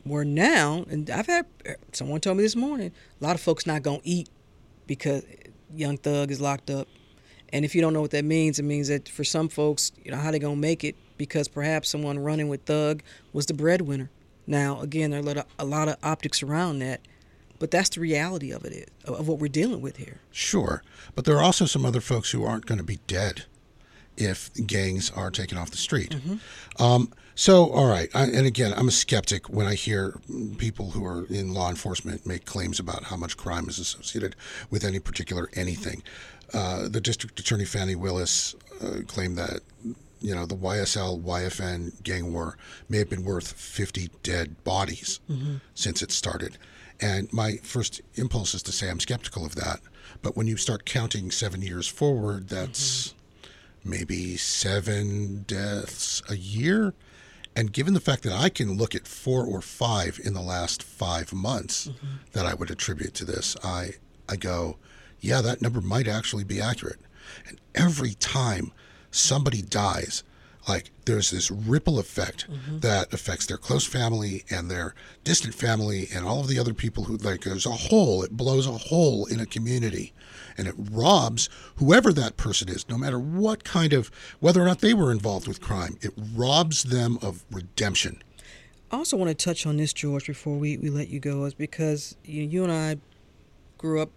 [0.04, 1.46] where now, and I've had
[1.92, 4.28] someone told me this morning, a lot of folks not gonna eat
[4.86, 5.24] because
[5.74, 6.86] Young Thug is locked up.
[7.52, 10.10] And if you don't know what that means, it means that for some folks, you
[10.10, 14.10] know, how they gonna make it because perhaps someone running with Thug was the breadwinner.
[14.46, 17.00] Now, again, there are a lot of, a lot of optics around that,
[17.58, 20.20] but that's the reality of it, of what we're dealing with here.
[20.30, 20.82] Sure,
[21.14, 23.44] but there are also some other folks who aren't going to be dead
[24.16, 26.10] if gangs are taken off the street.
[26.10, 26.82] Mm-hmm.
[26.82, 30.18] Um, so, all right, I, and again, I'm a skeptic when I hear
[30.56, 34.34] people who are in law enforcement make claims about how much crime is associated
[34.70, 36.02] with any particular anything.
[36.54, 39.60] Uh, the district attorney Fani Willis uh, claimed that
[40.22, 42.56] you know the YSL YFN gang war
[42.88, 45.60] may have been worth 50 dead bodies Mhm.
[45.74, 46.56] since it started.
[47.00, 49.80] And my first impulse is to say I'm skeptical of that.
[50.22, 53.90] But when you start counting seven years forward, that's mm-hmm.
[53.90, 56.94] maybe seven deaths a year.
[57.54, 60.82] And given the fact that I can look at four or five in the last
[60.82, 62.06] five months mm-hmm.
[62.32, 63.94] that I would attribute to this, I
[64.28, 64.76] I go,
[65.20, 67.00] yeah, that number might actually be accurate.
[67.46, 68.72] And every time
[69.10, 70.22] somebody dies,
[70.68, 72.80] like there's this ripple effect mm-hmm.
[72.80, 77.04] that affects their close family and their distant family and all of the other people
[77.04, 78.22] who like there's a hole.
[78.22, 80.12] It blows a hole in a community
[80.58, 82.88] and it robs whoever that person is.
[82.88, 86.84] No matter what kind of whether or not they were involved with crime it robs
[86.84, 88.22] them of redemption.
[88.90, 91.54] I also want to touch on this, George, before we, we let you go, is
[91.54, 92.98] because you, you and I
[93.78, 94.10] grew up.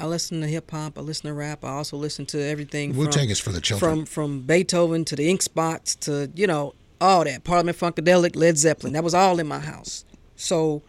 [0.00, 0.98] I listen to hip hop.
[0.98, 1.64] I listen to rap.
[1.64, 2.96] I also listen to everything.
[2.96, 3.90] Wu-Tang from, is for the children.
[3.90, 8.58] From from Beethoven to the Ink Spots to you know all that Parliament Funkadelic, Led
[8.58, 8.92] Zeppelin.
[8.92, 10.04] That was all in my house.
[10.36, 10.82] So,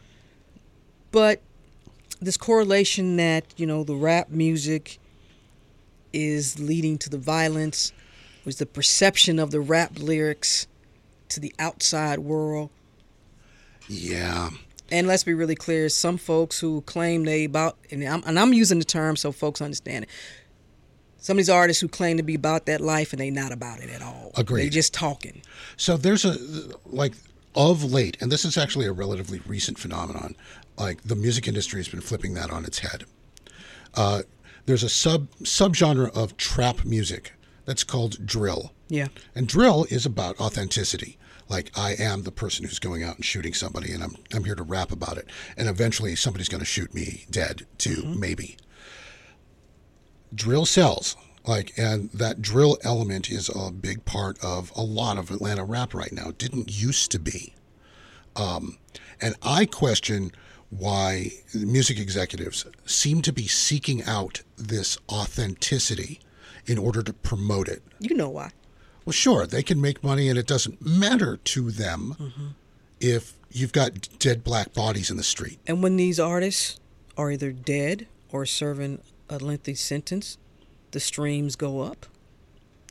[1.12, 1.42] but
[2.22, 5.00] this correlation that you know the rap music
[6.12, 7.92] is leading to the violence
[8.46, 10.68] was the perception of the rap lyrics
[11.30, 12.70] to the outside world
[13.88, 14.50] yeah
[14.92, 18.54] and let's be really clear some folks who claim they about and I'm, and I'm
[18.54, 20.10] using the term so folks understand it
[21.18, 23.80] some of these artists who claim to be about that life and they not about
[23.80, 24.64] it at all Agreed.
[24.64, 25.42] they just talking
[25.78, 26.38] So there's a
[26.86, 27.14] like
[27.56, 30.36] of late, and this is actually a relatively recent phenomenon.
[30.78, 33.06] Like the music industry has been flipping that on its head.
[33.96, 34.24] Uh,
[34.66, 37.34] there's a sub subgenre of trap music
[37.66, 41.18] that's called drill, yeah and drill is about authenticity.
[41.50, 44.56] Like I am the person who's going out and shooting somebody, and I'm I'm here
[44.56, 45.28] to rap about it,
[45.58, 48.58] and eventually somebody's going to shoot me dead too, maybe.
[50.34, 55.32] Drill sells like and that drill element is a big part of a lot of
[55.32, 56.30] atlanta rap right now.
[56.30, 57.54] It didn't used to be.
[58.36, 58.78] Um,
[59.22, 60.32] and i question
[60.70, 66.20] why music executives seem to be seeking out this authenticity
[66.66, 67.84] in order to promote it.
[68.00, 68.52] You know why
[69.06, 72.48] well sure they can make money and it doesn't matter to them Mm-hmm.
[73.00, 76.80] if you've got dead black bodies in the street and when these artists
[77.18, 80.38] are either dead or serving a lengthy sentence
[80.92, 82.06] the streams go up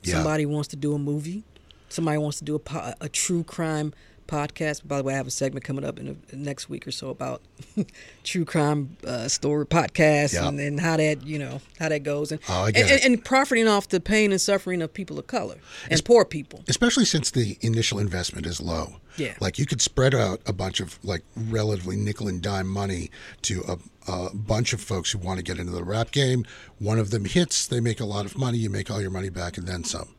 [0.02, 0.14] Yeah.
[0.14, 1.42] somebody wants to do a movie
[1.88, 3.92] somebody wants to do a, a true crime
[4.32, 6.90] podcast by the way i have a segment coming up in the next week or
[6.90, 7.42] so about
[8.24, 10.48] true crime uh, story podcast Yeah.
[10.48, 13.68] and, and how that you know how that goes and, Oh, and, and, and profiting
[13.68, 15.56] off the pain and suffering of people of color
[15.90, 18.96] and poor people especially since the initial investment is low.
[19.18, 19.34] Yeah.
[19.40, 23.10] Like you could spread out a bunch of like relatively nickel and dime money
[23.42, 26.46] to a, a bunch of folks who want to get into the rap game.
[26.78, 29.28] One of them hits, they make a lot of money, you make all your money
[29.28, 30.14] back and then some.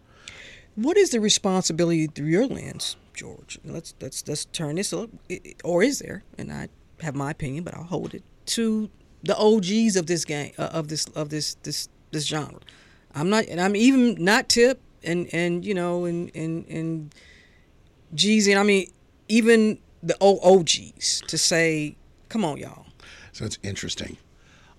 [0.76, 3.60] What is the responsibility through your lens, George?
[3.64, 5.10] Let's let's let's turn this little,
[5.64, 6.24] or is there?
[6.38, 6.70] And I
[7.02, 8.90] have my opinion, but I'll hold it to
[9.24, 12.60] the OGs of this game uh, of this of this this this genre.
[13.16, 17.16] I'm not, and I'm even not Tip and and you know and and and
[18.16, 18.58] Jeezy.
[18.58, 18.88] I mean,
[19.28, 21.96] even the OGs to say,
[22.30, 22.86] come on, y'all.
[23.32, 24.18] So it's interesting.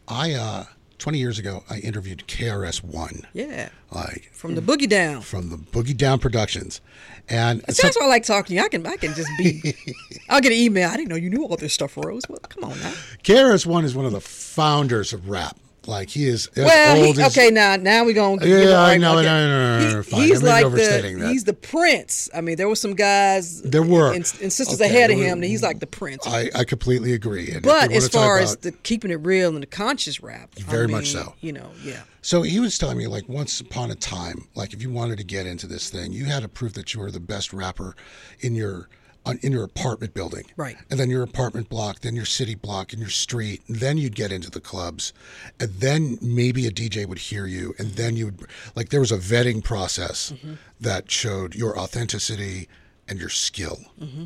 [0.06, 0.64] I uh
[0.98, 3.26] 20 years ago I interviewed KRS One.
[3.32, 5.22] Yeah, Like from the boogie down.
[5.22, 6.80] from the Boogie Down Productions.
[7.28, 8.64] And that's why I like talking to you.
[8.64, 9.74] I can I can just be.
[10.28, 10.90] I'll get an email.
[10.90, 12.22] I didn't know you knew all this stuff, Rose.
[12.28, 12.92] Well, come on now.
[13.22, 15.56] KRS One is one of the founders of rap.
[15.86, 18.44] Like he is as Well, he, old as okay, now now we gonna.
[18.46, 20.28] Yeah, it I know, no, no, no, no, He-.
[20.28, 21.28] He's I'm like the that.
[21.30, 22.28] he's the prince.
[22.34, 23.62] I mean, there were some guys.
[23.62, 24.08] There were.
[24.08, 25.40] and, and sisters Okay, ahead of him.
[25.40, 26.26] That he's like the prince.
[26.26, 27.50] I, I completely agree.
[27.50, 30.62] And but as far as about- the keeping it real and the conscious rap, I
[30.62, 31.34] Very much so.
[31.40, 32.02] You know, yeah.
[32.22, 35.24] So he was telling me, like, once upon a time, like, if you wanted to
[35.24, 37.94] get into this thing, you had to prove that you were the best rapper
[38.40, 38.88] in your
[39.26, 40.44] on, in your apartment building.
[40.56, 40.76] Right.
[40.90, 43.62] And then your apartment block, then your city block, and your street.
[43.68, 45.12] And then you'd get into the clubs.
[45.58, 47.74] And then maybe a DJ would hear you.
[47.78, 50.54] And then you would, like, there was a vetting process Mm-hmm.
[50.80, 52.68] that showed your authenticity
[53.08, 53.78] and your skill.
[54.00, 54.24] Mm-hmm.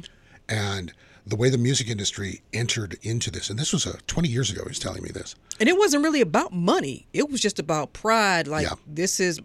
[0.49, 0.93] And
[1.27, 4.63] the way the music industry entered into this, and this was uh, 20 years ago,
[4.63, 5.35] he was telling me this.
[5.61, 7.07] And it wasn't really about money.
[7.13, 8.49] It was just about pride.
[8.49, 8.75] Like Yeah.
[8.87, 9.41] this is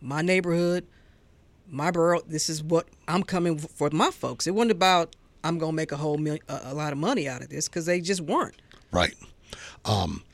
[0.00, 0.86] my neighborhood,
[1.68, 2.20] my borough.
[2.26, 4.46] This is what I'm coming for my folks.
[4.46, 7.48] It wasn't about I'm gonna make a whole million, a, lot of money out of
[7.48, 8.60] this because they just weren't.
[8.90, 9.14] Right.
[9.84, 10.24] Um,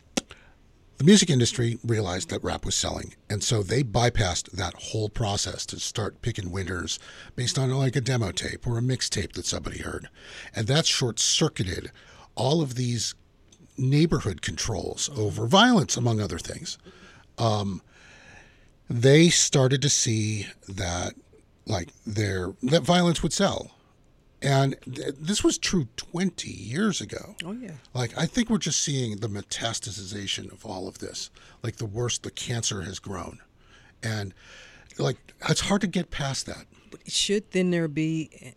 [0.96, 5.66] the music industry realized that rap was selling, and so they bypassed that whole process
[5.66, 6.98] to start picking winners
[7.36, 10.08] based on like a demo tape or a mixtape that somebody heard,
[10.54, 11.90] and that short circuited
[12.34, 13.14] all of these
[13.76, 16.78] neighborhood controls over violence, among other things.
[17.36, 17.82] Um,
[18.92, 21.14] they started to see that
[21.66, 23.72] like their that violence would sell.
[24.42, 27.36] And th- this was true 20 years ago.
[27.44, 27.72] Oh yeah.
[27.94, 31.30] Like, I think we're just seeing the metastasization of all of this.
[31.62, 33.38] Like, the worse the cancer has grown.
[34.02, 34.34] And,
[34.98, 35.16] like,
[35.48, 36.66] it's hard to get past that.
[36.90, 38.54] But should then there be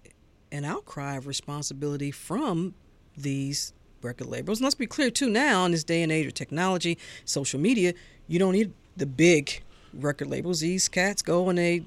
[0.52, 2.74] an outcry of responsibility from
[3.16, 3.72] these
[4.02, 4.58] record labels?
[4.58, 5.30] And let's be clear too.
[5.30, 7.94] Now in this day and age of technology, social media,
[8.28, 9.62] you don't need the big
[9.96, 10.60] record labels.
[10.60, 11.84] These cats go and they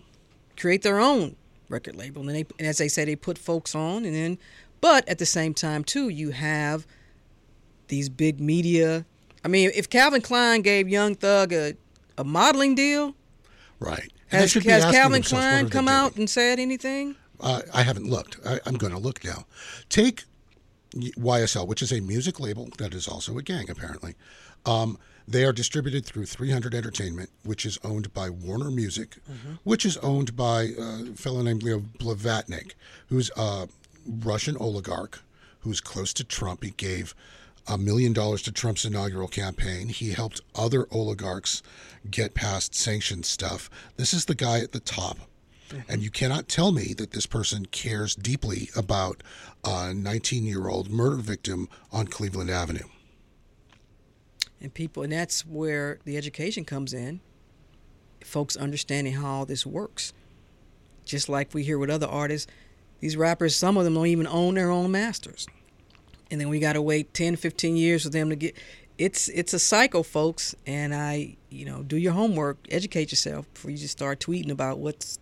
[0.56, 1.36] create their own
[1.68, 4.38] record label, and they, and as they say, they put folks on, and then,
[4.80, 6.86] but at the same time too, you have
[7.88, 9.04] these big media.
[9.44, 11.74] I mean, if Calvin Klein gave Young Thug a,
[12.16, 13.14] a modeling deal,
[13.80, 14.12] Right.
[14.30, 17.16] And has, has Calvin Klein come out and said anything?
[17.40, 18.38] Uh, I haven't looked.
[18.44, 19.46] I, I'm going to look now.
[19.88, 20.24] Take
[20.94, 24.14] YSL, which is a music label that is also a gang, apparently.
[24.66, 29.54] Um, they are distributed through 300 Entertainment, which is owned by Warner Music, mm-hmm.
[29.62, 32.72] which is owned by a fellow named Len Blavatnik,
[33.08, 33.68] who's a
[34.06, 35.20] Russian oligarch
[35.60, 36.64] who's close to Trump.
[36.64, 37.14] He gave
[37.66, 39.88] a million dollars to Trump's inaugural campaign.
[39.88, 41.62] He helped other oligarchs
[42.10, 43.68] get past sanctioned stuff.
[43.96, 45.18] This is the guy at the top.
[45.68, 45.92] Mm-hmm.
[45.92, 49.22] And you cannot tell me that this person cares deeply about
[49.62, 52.88] a 19 year old murder victim on Cleveland Avenue.
[54.60, 57.20] And people and that's where the education comes in.
[58.24, 60.12] Folks understanding how all this works.
[61.04, 62.50] Just like we hear with other artists
[63.00, 65.46] these rappers some of them don't even own their own masters.
[66.30, 68.56] And then we got to wait 10 15 years for them to get
[68.98, 70.54] it's it's a cycle folks.
[70.66, 74.78] And i you know do your homework educate yourself before you just start tweeting about
[74.78, 75.18] what's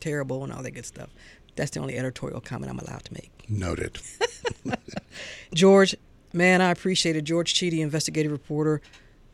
[0.00, 1.10] terrible and all that good stuff.
[1.56, 3.30] That's the only editorial comment i'm allowed to make.
[3.48, 3.98] Noted.
[5.54, 5.94] George,
[6.34, 7.22] man, I appreciate it.
[7.22, 8.80] George Chidi, investigative reporter,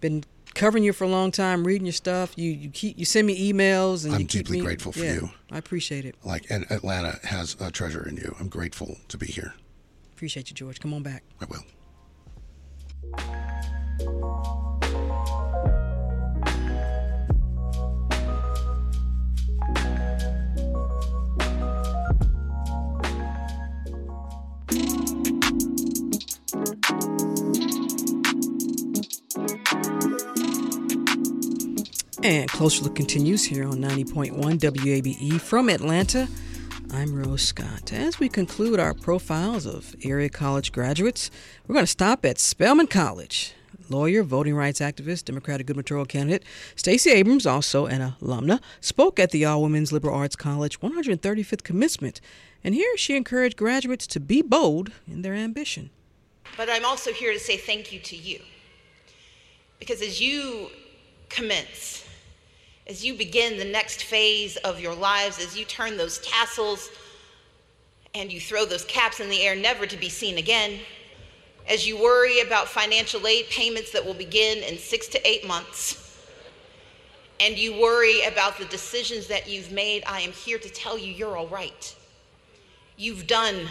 [0.00, 2.36] been covering you for a long time, reading your stuff.
[2.36, 5.00] You you keep you send me emails, and I'm you keep deeply me- grateful for
[5.00, 5.30] yeah, you.
[5.50, 6.16] I appreciate it.
[6.24, 8.34] Like, and Atlanta has a treasure in you.
[8.38, 9.54] I'm grateful to be here.
[10.12, 10.80] Appreciate you, George.
[10.80, 11.22] Come on back.
[11.40, 11.64] I will.
[32.22, 36.28] And Closer Look continues here on 90.1 WABE from Atlanta.
[36.92, 37.94] I'm Rose Scott.
[37.94, 41.30] As we conclude our profiles of area college graduates,
[41.66, 43.54] we're going to stop at Spelman College.
[43.88, 46.44] Lawyer, voting rights activist, Democratic gubernatorial candidate
[46.76, 52.20] Stacey Abrams, also an alumna, spoke at the All Women's Liberal Arts College 135th commencement.
[52.62, 55.88] And here she encouraged graduates to be bold in their ambition.
[56.58, 58.40] But I'm also here to say thank you to you.
[59.78, 60.68] Because as you
[61.30, 62.04] commence,
[62.90, 66.90] as you begin the next phase of your lives, as you turn those tassels
[68.14, 70.80] and you throw those caps in the air, never to be seen again,
[71.68, 76.18] as you worry about financial aid payments that will begin in six to eight months,
[77.38, 81.12] and you worry about the decisions that you've made, I am here to tell you
[81.12, 81.94] you're all right.
[82.96, 83.68] You've done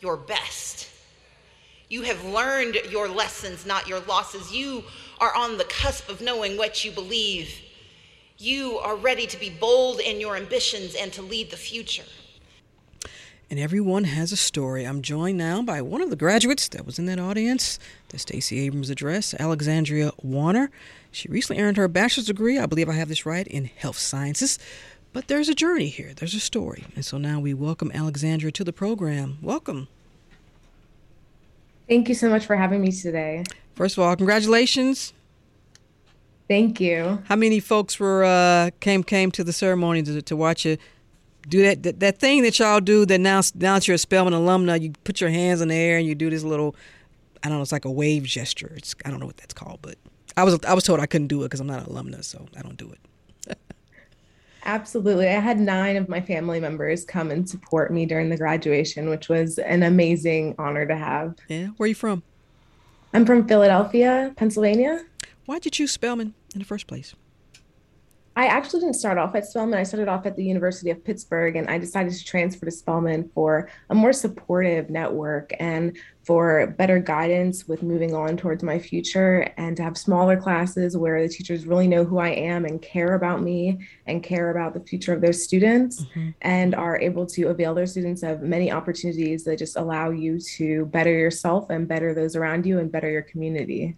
[0.00, 0.90] your best.
[1.88, 4.52] You have learned your lessons, not your losses.
[4.52, 4.82] You
[5.20, 7.61] are on the cusp of knowing what you believe.
[8.42, 12.02] You are ready to be bold in your ambitions and to lead the future.
[13.48, 14.84] And everyone has a story.
[14.84, 17.78] I'm joined now by one of the graduates that was in that audience,
[18.08, 20.72] the Stacey Abrams address, Alexandria Warner.
[21.12, 24.58] She recently earned her bachelor's degree, I believe I have this right, in health sciences.
[25.12, 26.86] But there's a journey here, there's a story.
[26.96, 29.38] And so now we welcome Alexandria to the program.
[29.40, 29.86] Welcome.
[31.88, 33.44] Thank you so much for having me today.
[33.76, 35.12] First of all, congratulations.
[36.52, 37.22] Thank you.
[37.24, 40.76] How many folks were uh, came came to the ceremony to, to watch you
[41.48, 44.34] do that, that that thing that y'all do that now now that you're a Spelman
[44.34, 46.76] alumna, you put your hands in the air and you do this little
[47.42, 48.70] I don't know, it's like a wave gesture.
[48.76, 49.94] It's I don't know what that's called, but
[50.36, 52.44] I was I was told I couldn't do it because I'm not an alumna, so
[52.54, 52.92] I don't do
[53.48, 53.58] it.
[54.66, 55.28] Absolutely.
[55.28, 59.30] I had nine of my family members come and support me during the graduation, which
[59.30, 61.34] was an amazing honor to have.
[61.48, 61.68] Yeah.
[61.78, 62.22] Where are you from?
[63.14, 65.06] I'm from Philadelphia, Pennsylvania.
[65.46, 67.14] Why'd you choose Spelman in the first place?
[68.34, 69.78] I actually didn't start off at Spelman.
[69.78, 73.30] I started off at the University of Pittsburgh, and I decided to transfer to Spelman
[73.34, 79.52] for a more supportive network and for better guidance with moving on towards my future,
[79.58, 83.16] and to have smaller classes where the teachers really know who I am and care
[83.16, 86.30] about me and care about the future of their students, mm-hmm.
[86.40, 90.86] and are able to avail their students of many opportunities that just allow you to
[90.86, 93.94] better yourself and better those around you and better your community.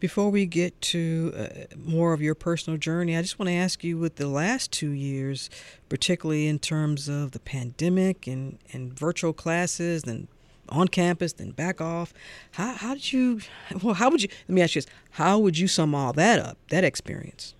[0.00, 3.82] Before we get to uh, more of your personal journey, I just want to ask
[3.82, 5.50] you with the last two years,
[5.88, 10.28] particularly in terms of the pandemic and, and virtual classes and
[10.68, 12.12] on campus, then back off,
[12.52, 13.40] how, how did you,
[13.82, 16.38] well, how would you, let me ask you this, how would you sum all that
[16.38, 17.54] up, that experience?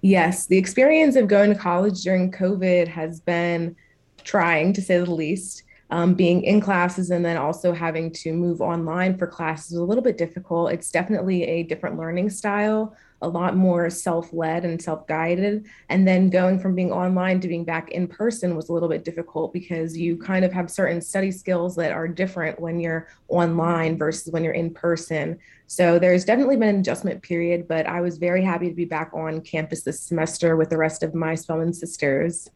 [0.00, 3.74] Yes, the experience of going to college during COVID has been
[4.22, 8.60] trying to say the least um, being in classes and then also having to move
[8.60, 10.72] online for classes is a little bit difficult.
[10.72, 15.66] It's definitely a different learning style, a lot more self led and self guided.
[15.90, 19.04] And then going from being online to being back in person was a little bit
[19.04, 23.98] difficult because you kind of have certain study skills that are different when you're online
[23.98, 25.38] versus when you're in person.
[25.66, 29.10] So there's definitely been an adjustment period, but I was very happy to be back
[29.14, 32.50] on campus this semester with the rest of my Spelman sisters.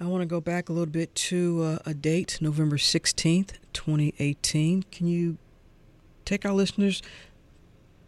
[0.00, 4.84] I want to go back a little bit to uh, a date, November 16th, 2018.
[4.90, 5.38] Can you
[6.24, 7.00] take our listeners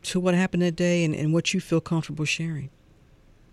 [0.03, 2.71] to what happened that day and, and what you feel comfortable sharing?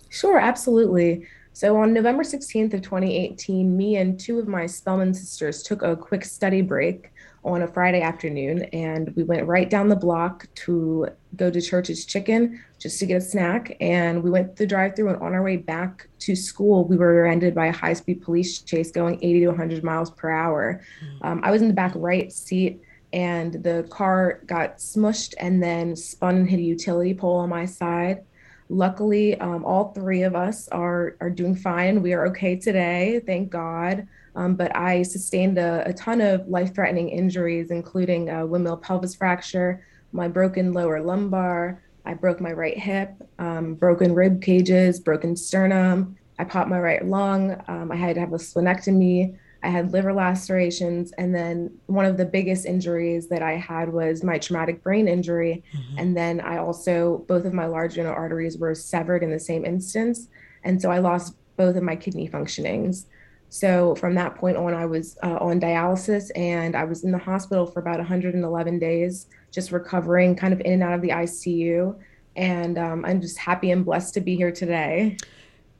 [0.09, 1.27] Sure, absolutely.
[1.53, 5.95] So on November 16th of 2018, me and two of my Spelman sisters took a
[5.95, 7.12] quick study break
[7.45, 12.05] on a Friday afternoon, and we went right down the block to go to Church's
[12.05, 13.75] Chicken just to get a snack.
[13.81, 17.53] And we went the drive-through, and on our way back to school, we were ended
[17.53, 20.81] by a high-speed police chase going 80 to 100 miles per hour.
[21.03, 21.27] Mm.
[21.27, 22.81] Um, I was in the back right seat,
[23.11, 27.65] and the car got smushed and then spun and hit a utility pole on my
[27.65, 28.23] side.
[28.69, 32.01] Luckily, um, all three of us are are doing fine.
[32.01, 34.07] We are okay today, thank God.
[34.35, 39.15] Um, but I sustained a, a ton of life threatening injuries, including a windmill pelvis
[39.15, 41.81] fracture, my broken lower lumbar.
[42.05, 46.17] I broke my right hip, um, broken rib cages, broken sternum.
[46.39, 47.61] I popped my right lung.
[47.67, 49.37] Um, I had to have a splenectomy.
[49.63, 51.13] I had liver lacerations.
[51.13, 55.63] And then one of the biggest injuries that I had was my traumatic brain injury.
[55.73, 55.99] Mm-hmm.
[55.99, 59.63] And then I also, both of my large renal arteries were severed in the same
[59.63, 60.27] instance.
[60.63, 63.05] And so I lost both of my kidney functionings.
[63.53, 67.19] So from that point on, I was uh, on dialysis and I was in the
[67.19, 71.95] hospital for about 111 days, just recovering kind of in and out of the ICU.
[72.35, 75.17] And um, I'm just happy and blessed to be here today.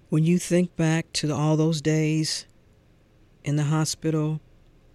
[0.10, 2.46] When you think back to all those days
[3.44, 4.40] in the hospital,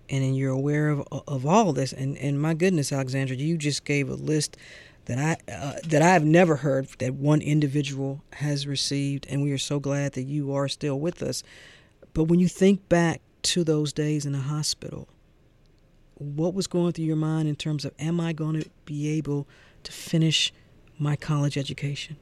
[0.09, 4.09] and you're aware of of all this, and, and my goodness, Alexandra, you just gave
[4.09, 4.57] a list
[5.07, 9.59] that I uh, that I've never heard that one individual has received, and we are
[9.59, 11.43] so glad that you are still with us.
[12.19, 15.07] But when you think back to those days in the hospital,
[16.15, 19.47] what was going through your mind in terms of, am I going to be able
[19.85, 20.53] to finish
[20.99, 22.17] my college education?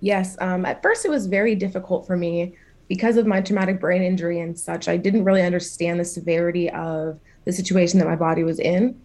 [0.00, 0.36] Yes.
[0.40, 2.56] Um, at first, it was very difficult for me
[2.88, 4.88] because of my traumatic brain injury and such.
[4.88, 9.00] I didn't really understand the severity of the situation that my body was in.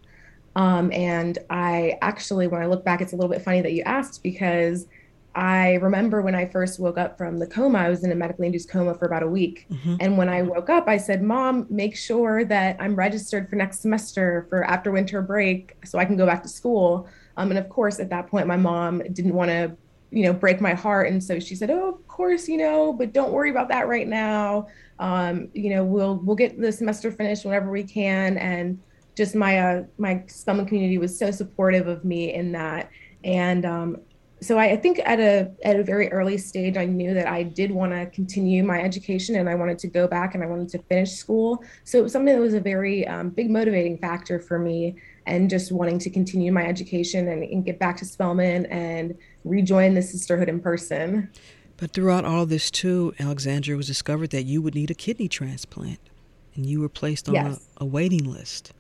[0.56, 3.84] Um, and I actually, when I look back, it's a little bit funny that you
[3.84, 4.88] asked because
[5.36, 8.46] I remember when I first woke up from the coma, I was in a medically
[8.46, 9.66] induced coma for about a week.
[9.72, 9.96] Mm-hmm.
[10.00, 13.80] And when I woke up, I said, Mom, make sure that I'm registered for next
[13.80, 17.08] semester for after winter break so I can go back to school.
[17.38, 19.76] Um, and of course, at that point, my mom didn't want to,
[20.12, 21.10] you know, break my heart.
[21.10, 24.08] And so she said, Oh, of course, you know, but don't worry about that right
[24.08, 24.68] now.
[25.00, 28.38] Um, you know, we'll we'll get the semester finished whenever we can.
[28.38, 28.80] And
[29.16, 32.92] just my uh, my Spelman community was so supportive of me in that.
[33.24, 33.98] And um,
[34.44, 37.44] so I, I, think at a at a very early stage, I knew that I
[37.44, 40.70] did want to continue my education and I wanted to go back and I wanted
[40.70, 41.64] to finish school.
[41.84, 45.50] So it was something that was a very um, big motivating factor for me, and
[45.50, 50.02] just wanting to continue my education and, and get back to Spelman and rejoin the
[50.02, 51.30] sisterhood in person.
[51.78, 56.00] But throughout all this too, Alexandra was discovered that you would need a kidney transplant,
[56.56, 57.70] and you were placed on yes.
[57.78, 58.74] a, a, waiting list.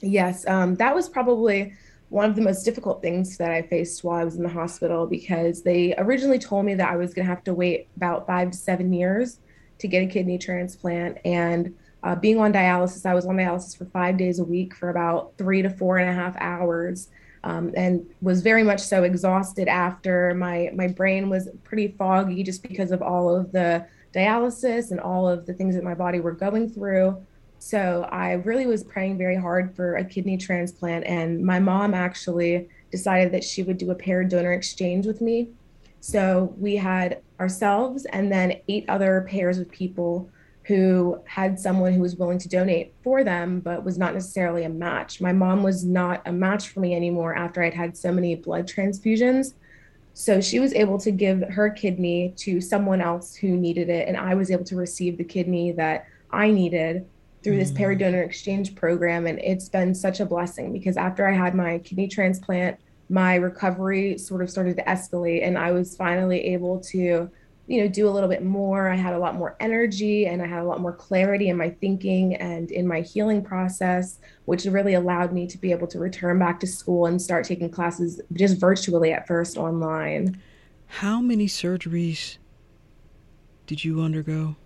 [0.00, 1.74] Yes, um, that was probably
[2.10, 5.06] one of the most difficult things that I faced while I was in the hospital
[5.06, 8.50] because they originally told me that I was going to have to wait about five
[8.50, 9.40] to seven years
[9.78, 11.18] to get a kidney transplant.
[11.24, 14.88] And uh, being on dialysis, I was on dialysis for five days a week for
[14.88, 17.08] about three to four and a half hours.
[17.44, 22.64] Um, and was very much so exhausted after my my brain was pretty foggy just
[22.64, 26.32] because of all of the dialysis and all of the things that my body were
[26.32, 27.16] going through
[27.58, 31.04] so I really was praying very hard for a kidney transplant.
[31.06, 35.48] And my mom actually decided that she would do a paired donor exchange with me.
[36.00, 40.30] So we had ourselves and then eight other pairs of people
[40.64, 44.68] who had someone who was willing to donate for them, but was not necessarily a
[44.68, 45.20] match.
[45.20, 48.68] My mom was not a match for me anymore after I'd had so many blood
[48.68, 49.54] transfusions.
[50.12, 54.08] So she was able to give her kidney to someone else who needed it.
[54.08, 57.06] And I was able to receive the kidney that I needed
[57.42, 57.98] through this mm.
[57.98, 59.26] donor exchange program.
[59.26, 62.78] And it's been such a blessing because after I had my kidney transplant,
[63.08, 67.30] my recovery sort of started to escalate and I was finally able to,
[67.66, 68.88] you know, do a little bit more.
[68.88, 71.70] I had a lot more energy and I had a lot more clarity in my
[71.70, 76.38] thinking and in my healing process, which really allowed me to be able to return
[76.38, 80.40] back to school and start taking classes just virtually at first online.
[80.86, 82.38] How many surgeries
[83.66, 84.56] did you undergo?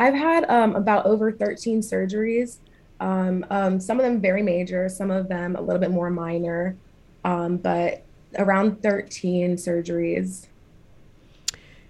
[0.00, 2.56] I've had um, about over 13 surgeries.
[3.00, 6.74] Um, um, some of them very major, some of them a little bit more minor,
[7.22, 8.02] um, but
[8.38, 10.46] around 13 surgeries.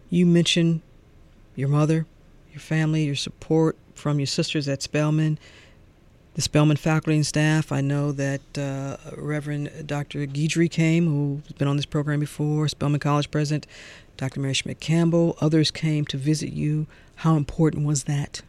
[0.09, 0.81] You mentioned
[1.55, 2.05] your mother,
[2.51, 5.39] your family, your support from your sisters at Spelman,
[6.35, 7.71] the Spelman faculty and staff.
[7.71, 10.27] I know that uh, Reverend Dr.
[10.27, 13.69] Guidry came, who's been on this program before, Spelman College president,
[14.21, 14.41] Dr.
[14.41, 15.35] Mary Schmidt Campbell.
[15.41, 16.87] Others came to visit you.
[17.17, 18.43] How important was that?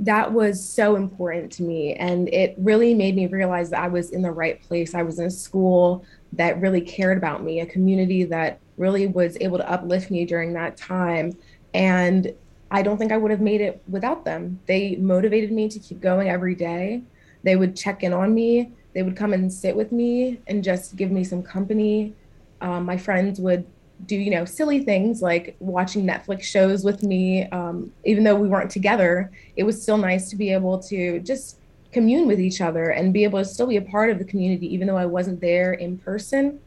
[0.00, 1.94] That was so important to me.
[1.94, 4.96] And it really made me realize that I was in the right place.
[4.96, 9.38] I was in a school that really cared about me, a community that really was
[9.40, 11.38] able to uplift me during that time.
[11.72, 12.34] And
[12.72, 14.58] I don't think I would have made it without them.
[14.66, 17.02] They motivated me to keep going every day.
[17.44, 18.72] They would check in on me.
[18.92, 22.12] They would come and sit with me and just give me some company.
[22.60, 23.64] Um, my friends would
[24.04, 28.48] do you know silly things like watching netflix shows with me um, even though we
[28.48, 31.58] weren't together it was still nice to be able to just
[31.92, 34.72] commune with each other and be able to still be a part of the community
[34.72, 36.60] even though i wasn't there in person.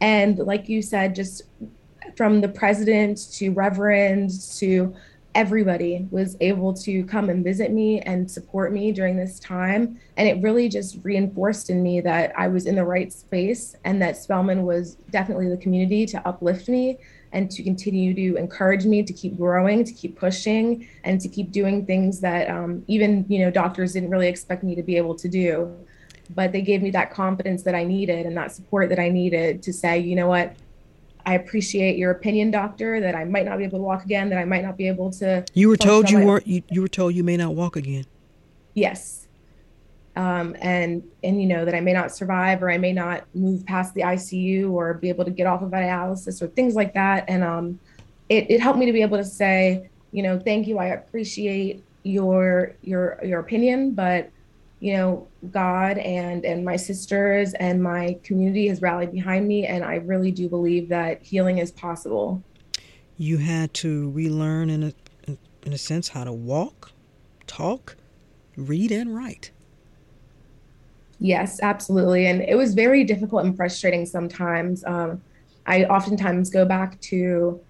[0.00, 1.42] And like you said just
[2.16, 4.94] from the president to reverend to
[5.34, 9.98] everybody was able to come and visit me and support me during this time.
[10.16, 14.00] And it really just reinforced in me that I was in the right space and
[14.02, 16.98] that Spelman was definitely the community to uplift me
[17.32, 21.50] and to continue to encourage me to keep growing, to keep pushing, and to keep
[21.50, 25.14] doing things that um, even you know doctors didn't really expect me to be able
[25.14, 25.74] to do.
[26.34, 29.62] But they gave me that confidence that I needed and that support that I needed
[29.64, 30.54] to say, you know what,
[31.24, 34.38] I appreciate your opinion, doctor, that I might not be able to walk again, that
[34.38, 35.44] I might not be able to.
[35.54, 36.46] You were told you weren't.
[36.46, 38.06] You, you were told you may not walk again.
[38.74, 39.28] Yes,
[40.16, 43.64] um, and and you know that I may not survive, or I may not move
[43.66, 47.24] past the ICU, or be able to get off of dialysis, or things like that.
[47.28, 47.78] And um,
[48.28, 50.78] it it helped me to be able to say, you know, thank you.
[50.78, 54.30] I appreciate your your your opinion, but
[54.82, 59.84] you know god and and my sisters and my community has rallied behind me and
[59.84, 62.42] i really do believe that healing is possible.
[63.16, 64.92] You had to relearn in a
[65.64, 66.90] in a sense how to walk
[67.46, 67.96] talk
[68.56, 69.52] read and write.
[71.20, 72.26] Yes absolutely.
[72.26, 74.84] And it was very difficult and frustrating sometimes.
[74.84, 75.22] Um,
[75.66, 77.60] i oftentimes go back to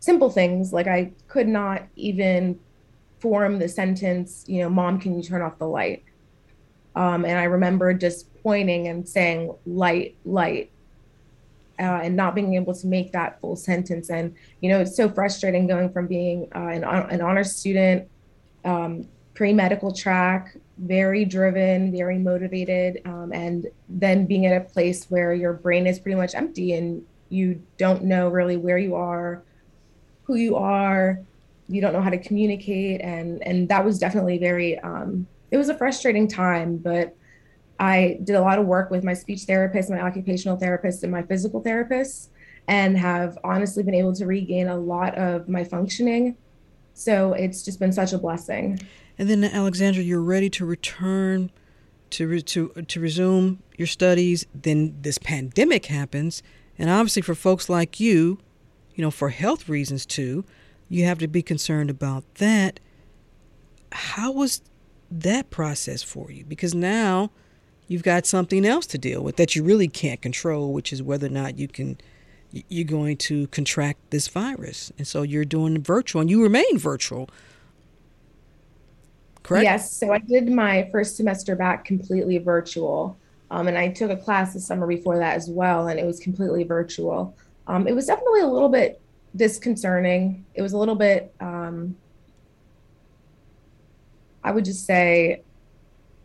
[0.00, 2.58] simple things like i could not even
[3.18, 6.02] form the sentence you know mom can you turn off the light
[6.96, 10.70] um, and I remember just pointing and saying light, light,
[11.78, 14.10] uh, and not being able to make that full sentence.
[14.10, 18.08] And, you know, it's so frustrating going from being uh, an, an honor student,
[18.64, 25.06] um, pre medical track, very driven, very motivated, um, and then being at a place
[25.06, 29.42] where your brain is pretty much empty and you don't know really where you are,
[30.22, 31.18] who you are,
[31.68, 33.00] you don't know how to communicate.
[33.00, 37.16] And, and that was definitely very, um, it was a frustrating time, but
[37.78, 41.22] I did a lot of work with my speech therapist, my occupational therapist, and my
[41.22, 42.30] physical therapist,
[42.68, 46.36] and have honestly been able to regain a lot of my functioning.
[46.94, 48.80] So it's just been such a blessing.
[49.18, 51.50] And then, Alexandra, you're ready to return
[52.10, 54.46] to re- to to resume your studies.
[54.54, 56.42] Then this pandemic happens,
[56.78, 58.38] and obviously for folks like you,
[58.94, 60.44] you know, for health reasons too,
[60.88, 62.78] you have to be concerned about that.
[63.92, 64.62] How was
[65.10, 67.30] that process for you because now
[67.88, 71.26] you've got something else to deal with that you really can't control, which is whether
[71.26, 71.98] or not you can,
[72.68, 74.92] you're going to contract this virus.
[74.98, 77.28] And so you're doing virtual and you remain virtual.
[79.42, 79.64] Correct?
[79.64, 79.92] Yes.
[79.92, 83.16] So I did my first semester back completely virtual.
[83.50, 86.18] Um, and I took a class the summer before that as well, and it was
[86.18, 87.36] completely virtual.
[87.66, 89.00] Um, it was definitely a little bit
[89.36, 90.44] disconcerting.
[90.54, 91.96] It was a little bit, um,
[94.44, 95.42] I would just say,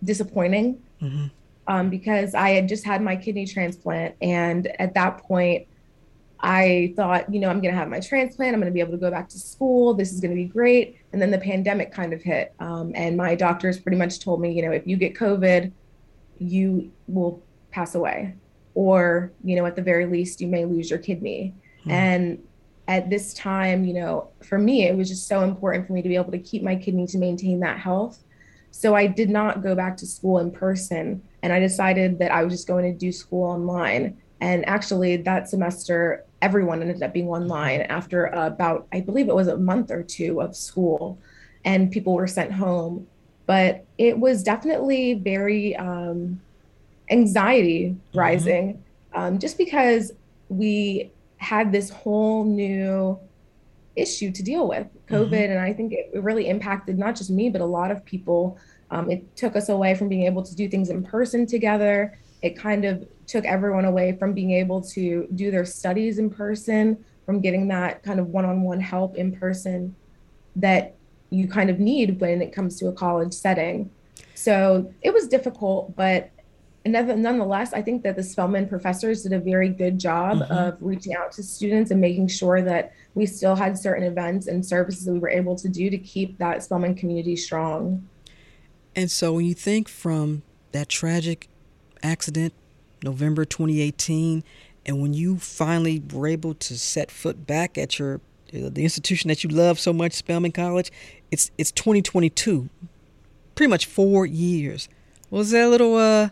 [0.04, 1.26] disappointing mm-hmm.
[1.68, 4.16] um, because I had just had my kidney transplant.
[4.22, 5.68] And at that point,
[6.42, 8.54] I thought, you know, I'm going to have my transplant.
[8.54, 9.94] I'm going to be able to go back to school.
[9.94, 10.98] This is going to be great.
[11.12, 12.54] And then the pandemic kind of hit.
[12.60, 15.72] Um, and my doctors pretty much told me, you know, if you get COVID,
[16.38, 18.36] you will pass away.
[18.74, 21.54] Or, you know, at the very least, you may lose your kidney.
[21.84, 21.92] Hmm.
[21.92, 22.44] And
[22.90, 26.10] at this time, you know, for me, it was just so important for me to
[26.10, 28.24] be able to keep my kidney to maintain that health.
[28.72, 31.22] So I did not go back to school in person.
[31.44, 34.18] And I decided that I was just going to do school online.
[34.42, 39.50] And actually, that semester, everyone ended up being online after about, I believe it was
[39.50, 41.20] a month or two of school,
[41.64, 43.06] and people were sent home.
[43.46, 46.42] But it was definitely very um,
[47.12, 48.18] anxiety mm-hmm.
[48.18, 49.20] rising, mm-hmm.
[49.20, 50.12] um, just because
[50.50, 53.20] we had this whole new
[53.96, 55.30] issue to deal with COVID.
[55.30, 55.52] Mm-hmm.
[55.52, 58.58] And I think it really impacted not just me, but a lot of people.
[58.92, 62.18] Um, it took us away from being able to do things in person together.
[62.42, 67.04] It kind of took everyone away from being able to do their studies in person,
[67.26, 69.96] from getting that kind of one on one help in person
[70.56, 70.96] that
[71.30, 73.92] you kind of need when it comes to a college setting.
[74.34, 76.32] So it was difficult, but
[76.86, 80.52] nonetheless, I think that the Spelman professors did a very good job mm-hmm.
[80.52, 84.66] of reaching out to students and making sure that we still had certain events and
[84.66, 88.08] services that we were able to do to keep that Spelman community strong.
[88.96, 91.48] And so when you think from that tragic
[92.02, 92.54] accident
[93.04, 94.44] November 2018,
[94.86, 98.22] and when you finally were able to set foot back at your
[98.52, 100.92] uh, the institution that you love so much, Spelman College,
[101.30, 102.70] it's it's 2022,
[103.54, 104.90] pretty much four years.
[105.30, 106.30] Was that a little uh,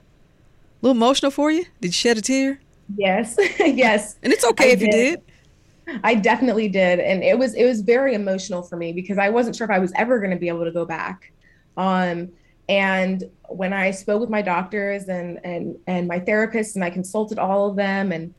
[0.87, 1.65] little emotional for you?
[1.81, 2.59] Did you shed a tear?
[2.95, 4.15] Yes, yes.
[4.23, 4.87] And it's okay I if did.
[4.87, 5.21] you did.
[6.03, 9.55] I definitely did, and it was it was very emotional for me because I wasn't
[9.55, 11.31] sure if I was ever going to be able to go back.
[11.77, 12.29] Um,
[12.67, 17.39] and when I spoke with my doctors and and and my therapists, and I consulted
[17.39, 18.33] all of them, and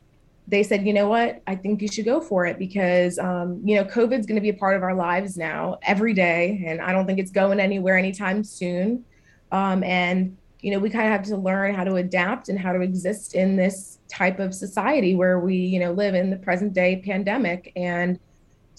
[0.47, 3.75] they said, you know what, I think you should go for it because um, you
[3.75, 6.91] know COVID's going to be a part of our lives now every day, and I
[6.91, 9.05] don't think it's going anywhere anytime soon.
[9.51, 12.73] Um, and you know we kind of have to learn how to adapt and how
[12.73, 16.73] to exist in this type of society where we you know live in the present
[16.73, 18.19] day pandemic and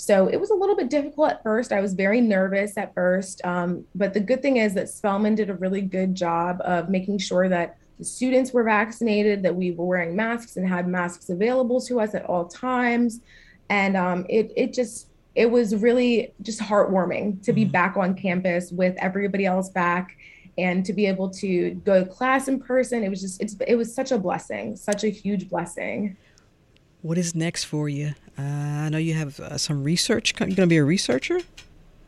[0.00, 1.72] so it was a little bit difficult at first.
[1.72, 3.44] I was very nervous at first.
[3.44, 7.18] Um, but the good thing is that Spelman did a really good job of making
[7.18, 11.82] sure that the students were vaccinated, that we were wearing masks and had masks available
[11.82, 13.20] to us at all times.
[13.68, 17.72] And um, it, it just, it was really just heartwarming to be mm-hmm.
[17.72, 20.16] back on campus with everybody else back
[20.62, 23.02] and to be able to go to class in person.
[23.02, 26.16] It was just, it's, it was such a blessing, such a huge blessing.
[27.02, 28.14] What is next for you?
[28.38, 30.32] Uh, I know you have uh, some research.
[30.32, 31.40] You're going to be a researcher,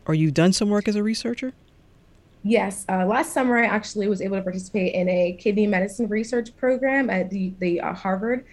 [0.07, 1.53] or you've done some work as a researcher.
[2.45, 6.55] Yes, uh, last summer I actually was able to participate in a kidney medicine research
[6.57, 8.45] program at the the uh, Harvard,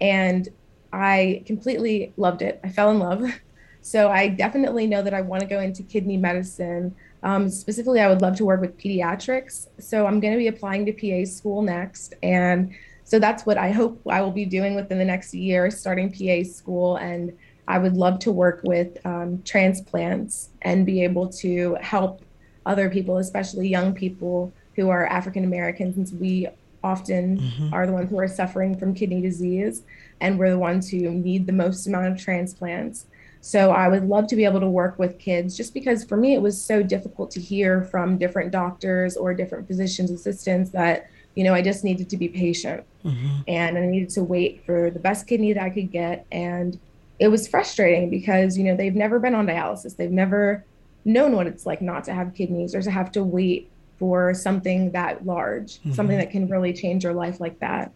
[0.00, 0.48] and
[0.92, 2.60] I completely loved it.
[2.62, 3.24] I fell in love.
[3.84, 6.94] So I definitely know that I want to go into kidney medicine.
[7.22, 9.68] Um, specifically, I would love to work with pediatrics.
[9.78, 13.70] So I'm going to be applying to PA school next, and so that's what I
[13.70, 16.96] hope I will be doing within the next year, starting PA school.
[16.96, 17.36] And
[17.68, 22.24] I would love to work with um, transplants and be able to help
[22.64, 26.48] other people, especially young people who are African American, since we
[26.82, 27.74] often mm-hmm.
[27.74, 29.82] are the ones who are suffering from kidney disease
[30.20, 33.06] and we're the ones who need the most amount of transplants.
[33.42, 36.34] So I would love to be able to work with kids just because for me
[36.34, 41.44] it was so difficult to hear from different doctors or different physicians assistants that you
[41.44, 43.40] know, I just needed to be patient mm-hmm.
[43.48, 46.26] and I needed to wait for the best kidney that I could get.
[46.30, 46.78] And
[47.18, 49.96] it was frustrating because, you know, they've never been on dialysis.
[49.96, 50.64] They've never
[51.04, 54.90] known what it's like not to have kidneys or to have to wait for something
[54.92, 55.92] that large, mm-hmm.
[55.92, 57.92] something that can really change your life like that.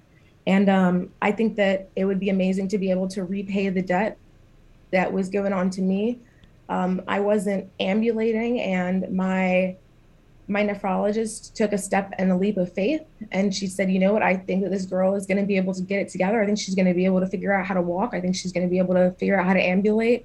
[0.46, 3.82] And um, I think that it would be amazing to be able to repay the
[3.82, 4.16] debt
[4.90, 6.18] that was given on to me.
[6.68, 9.76] Um, I wasn't ambulating, and my
[10.48, 14.12] my nephrologist took a step and a leap of faith and she said you know
[14.12, 16.40] what i think that this girl is going to be able to get it together
[16.40, 18.32] i think she's going to be able to figure out how to walk i think
[18.36, 20.24] she's going to be able to figure out how to ambulate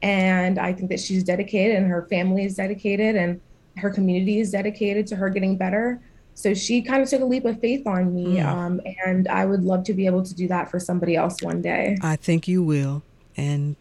[0.00, 3.38] and i think that she's dedicated and her family is dedicated and
[3.76, 6.00] her community is dedicated to her getting better
[6.38, 8.36] So she kind of took a leap of faith on me.
[8.36, 8.46] Mm.
[8.46, 11.60] Um, and I would love to be able to do that for somebody else one
[11.60, 11.98] day.
[12.00, 13.02] I think you will.
[13.36, 13.74] And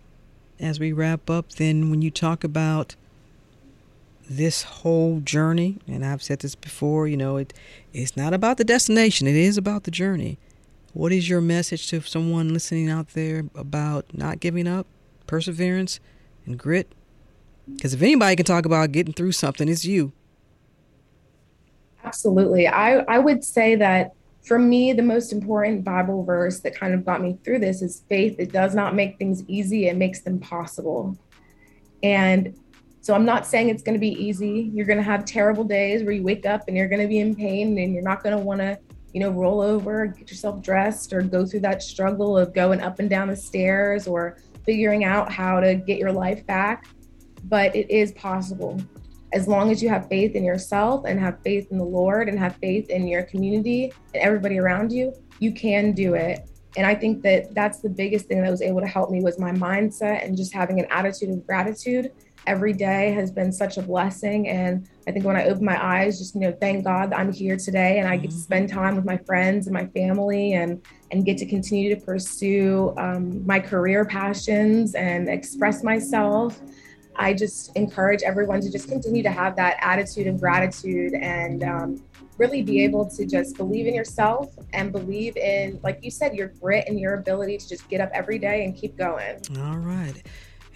[0.60, 2.96] as we wrap up, then when you talk about
[4.30, 7.54] this whole journey, and I've said this before, you know, it
[7.94, 10.38] it's not about the destination, it is about the journey.
[10.94, 14.88] What is your message to someone listening out there about not giving up,
[15.28, 16.00] perseverance,
[16.46, 16.92] and grit?
[17.76, 20.12] Because if anybody can talk about getting through something, it's you.
[22.04, 22.68] Absolutely.
[22.68, 24.14] I, I would say that
[24.48, 28.04] for me, the most important Bible verse that kind of got me through this is
[28.08, 28.38] faith.
[28.40, 31.18] It does not make things easy, it makes them possible.
[32.02, 32.58] And
[33.02, 34.72] so I'm not saying it's going to be easy.
[34.74, 37.20] You're going to have terrible days where you wake up and you're going to be
[37.20, 38.80] in pain and you're not going to want to,
[39.14, 43.00] you know, roll over, get yourself dressed or go through that struggle of going up
[43.00, 46.88] and down the stairs or figuring out how to get your life back.
[47.44, 48.82] But it is possible
[49.34, 52.40] as long as you have faith in yourself and have faith in the Lord and
[52.40, 56.48] have faith in your community and everybody around you, you can do it.
[56.78, 59.40] And I think that that's the biggest thing that was able to help me was
[59.40, 62.12] my mindset and just having an attitude of gratitude
[62.48, 64.48] every day has been such a blessing.
[64.48, 67.32] And I think when I open my eyes, just you know, thank God that I'm
[67.32, 70.82] here today and I get to spend time with my friends and my family and
[71.12, 76.60] and get to continue to pursue um, my career passions and express myself.
[77.18, 82.04] I just encourage everyone to just continue to have that attitude of gratitude and um,
[82.38, 86.50] really be able to just believe in yourself and believe in, like you said, your
[86.50, 89.42] grit and your ability to just get up every day and keep going.
[89.58, 90.14] All right.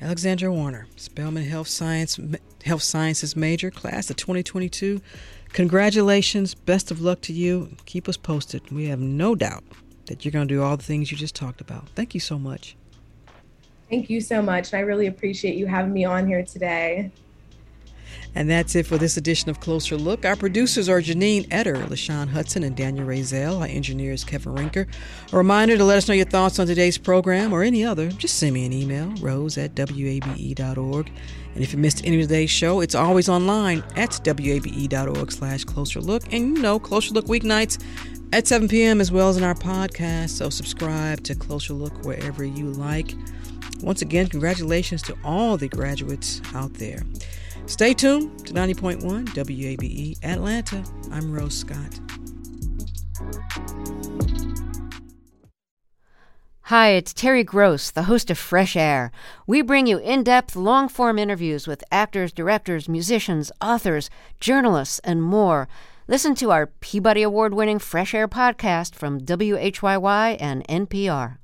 [0.02, 2.20] Alexandra Warner, Spelman Health Science
[2.66, 5.00] Health Sciences major, class of 2022.
[5.54, 6.56] Congratulations.
[6.56, 7.76] Best of luck to you.
[7.86, 8.72] Keep us posted.
[8.72, 9.64] We have no doubt
[10.08, 11.89] that you're going to do all the things you just talked about.
[11.89, 12.76] Thank you so much.
[13.92, 14.72] Thank you so much.
[14.72, 17.12] And I really appreciate you having me on here today.
[18.34, 20.24] And that's it for this edition of Closer Look.
[20.24, 23.60] Our producers are Janine Etter, LaShawn Hudson, and Daniel Razel.
[23.60, 24.88] Our engineer is Kevin Rinker.
[25.34, 28.08] A reminder to let us know your thoughts on today's program or any other.
[28.12, 31.12] Just send me an email, rose at wabe.org.
[31.54, 36.00] And if you missed any of today's show, it's always online at wabe.org slash closer
[36.00, 36.24] look.
[36.32, 37.84] And you know, Closer Look weeknights
[38.34, 39.01] at 7 p.m.
[39.01, 40.29] as well as in our podcast.
[40.29, 43.13] So subscribe to Closer Look wherever you like.
[43.82, 47.03] Once again, congratulations to all the graduates out there.
[47.65, 50.84] Stay tuned to 90.1 WABE Atlanta.
[51.11, 51.99] I'm Rose Scott.
[56.65, 59.11] Hi, it's Terry Gross, the host of Fresh Air.
[59.45, 64.09] We bring you in depth, long form interviews with actors, directors, musicians, authors,
[64.39, 65.67] journalists, and more.
[66.12, 71.38] Listen to our Peabody Award winning Fresh Air podcast from WHYY and NPR.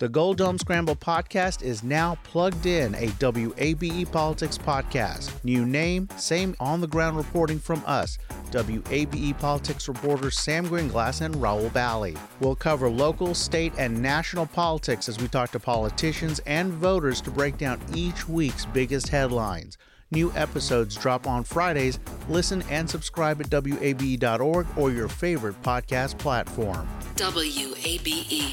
[0.00, 5.32] The Gold Dome Scramble podcast is now plugged in, a WABE Politics podcast.
[5.44, 8.18] New name, same on the ground reporting from us,
[8.50, 12.14] WABE Politics reporters Sam Gringlas and Rahul Bali.
[12.38, 17.30] We'll cover local, state, and national politics as we talk to politicians and voters to
[17.30, 19.78] break down each week's biggest headlines.
[20.12, 21.98] New episodes drop on Fridays.
[22.28, 26.86] Listen and subscribe at WABE.org or your favorite podcast platform.
[27.16, 28.52] WABE.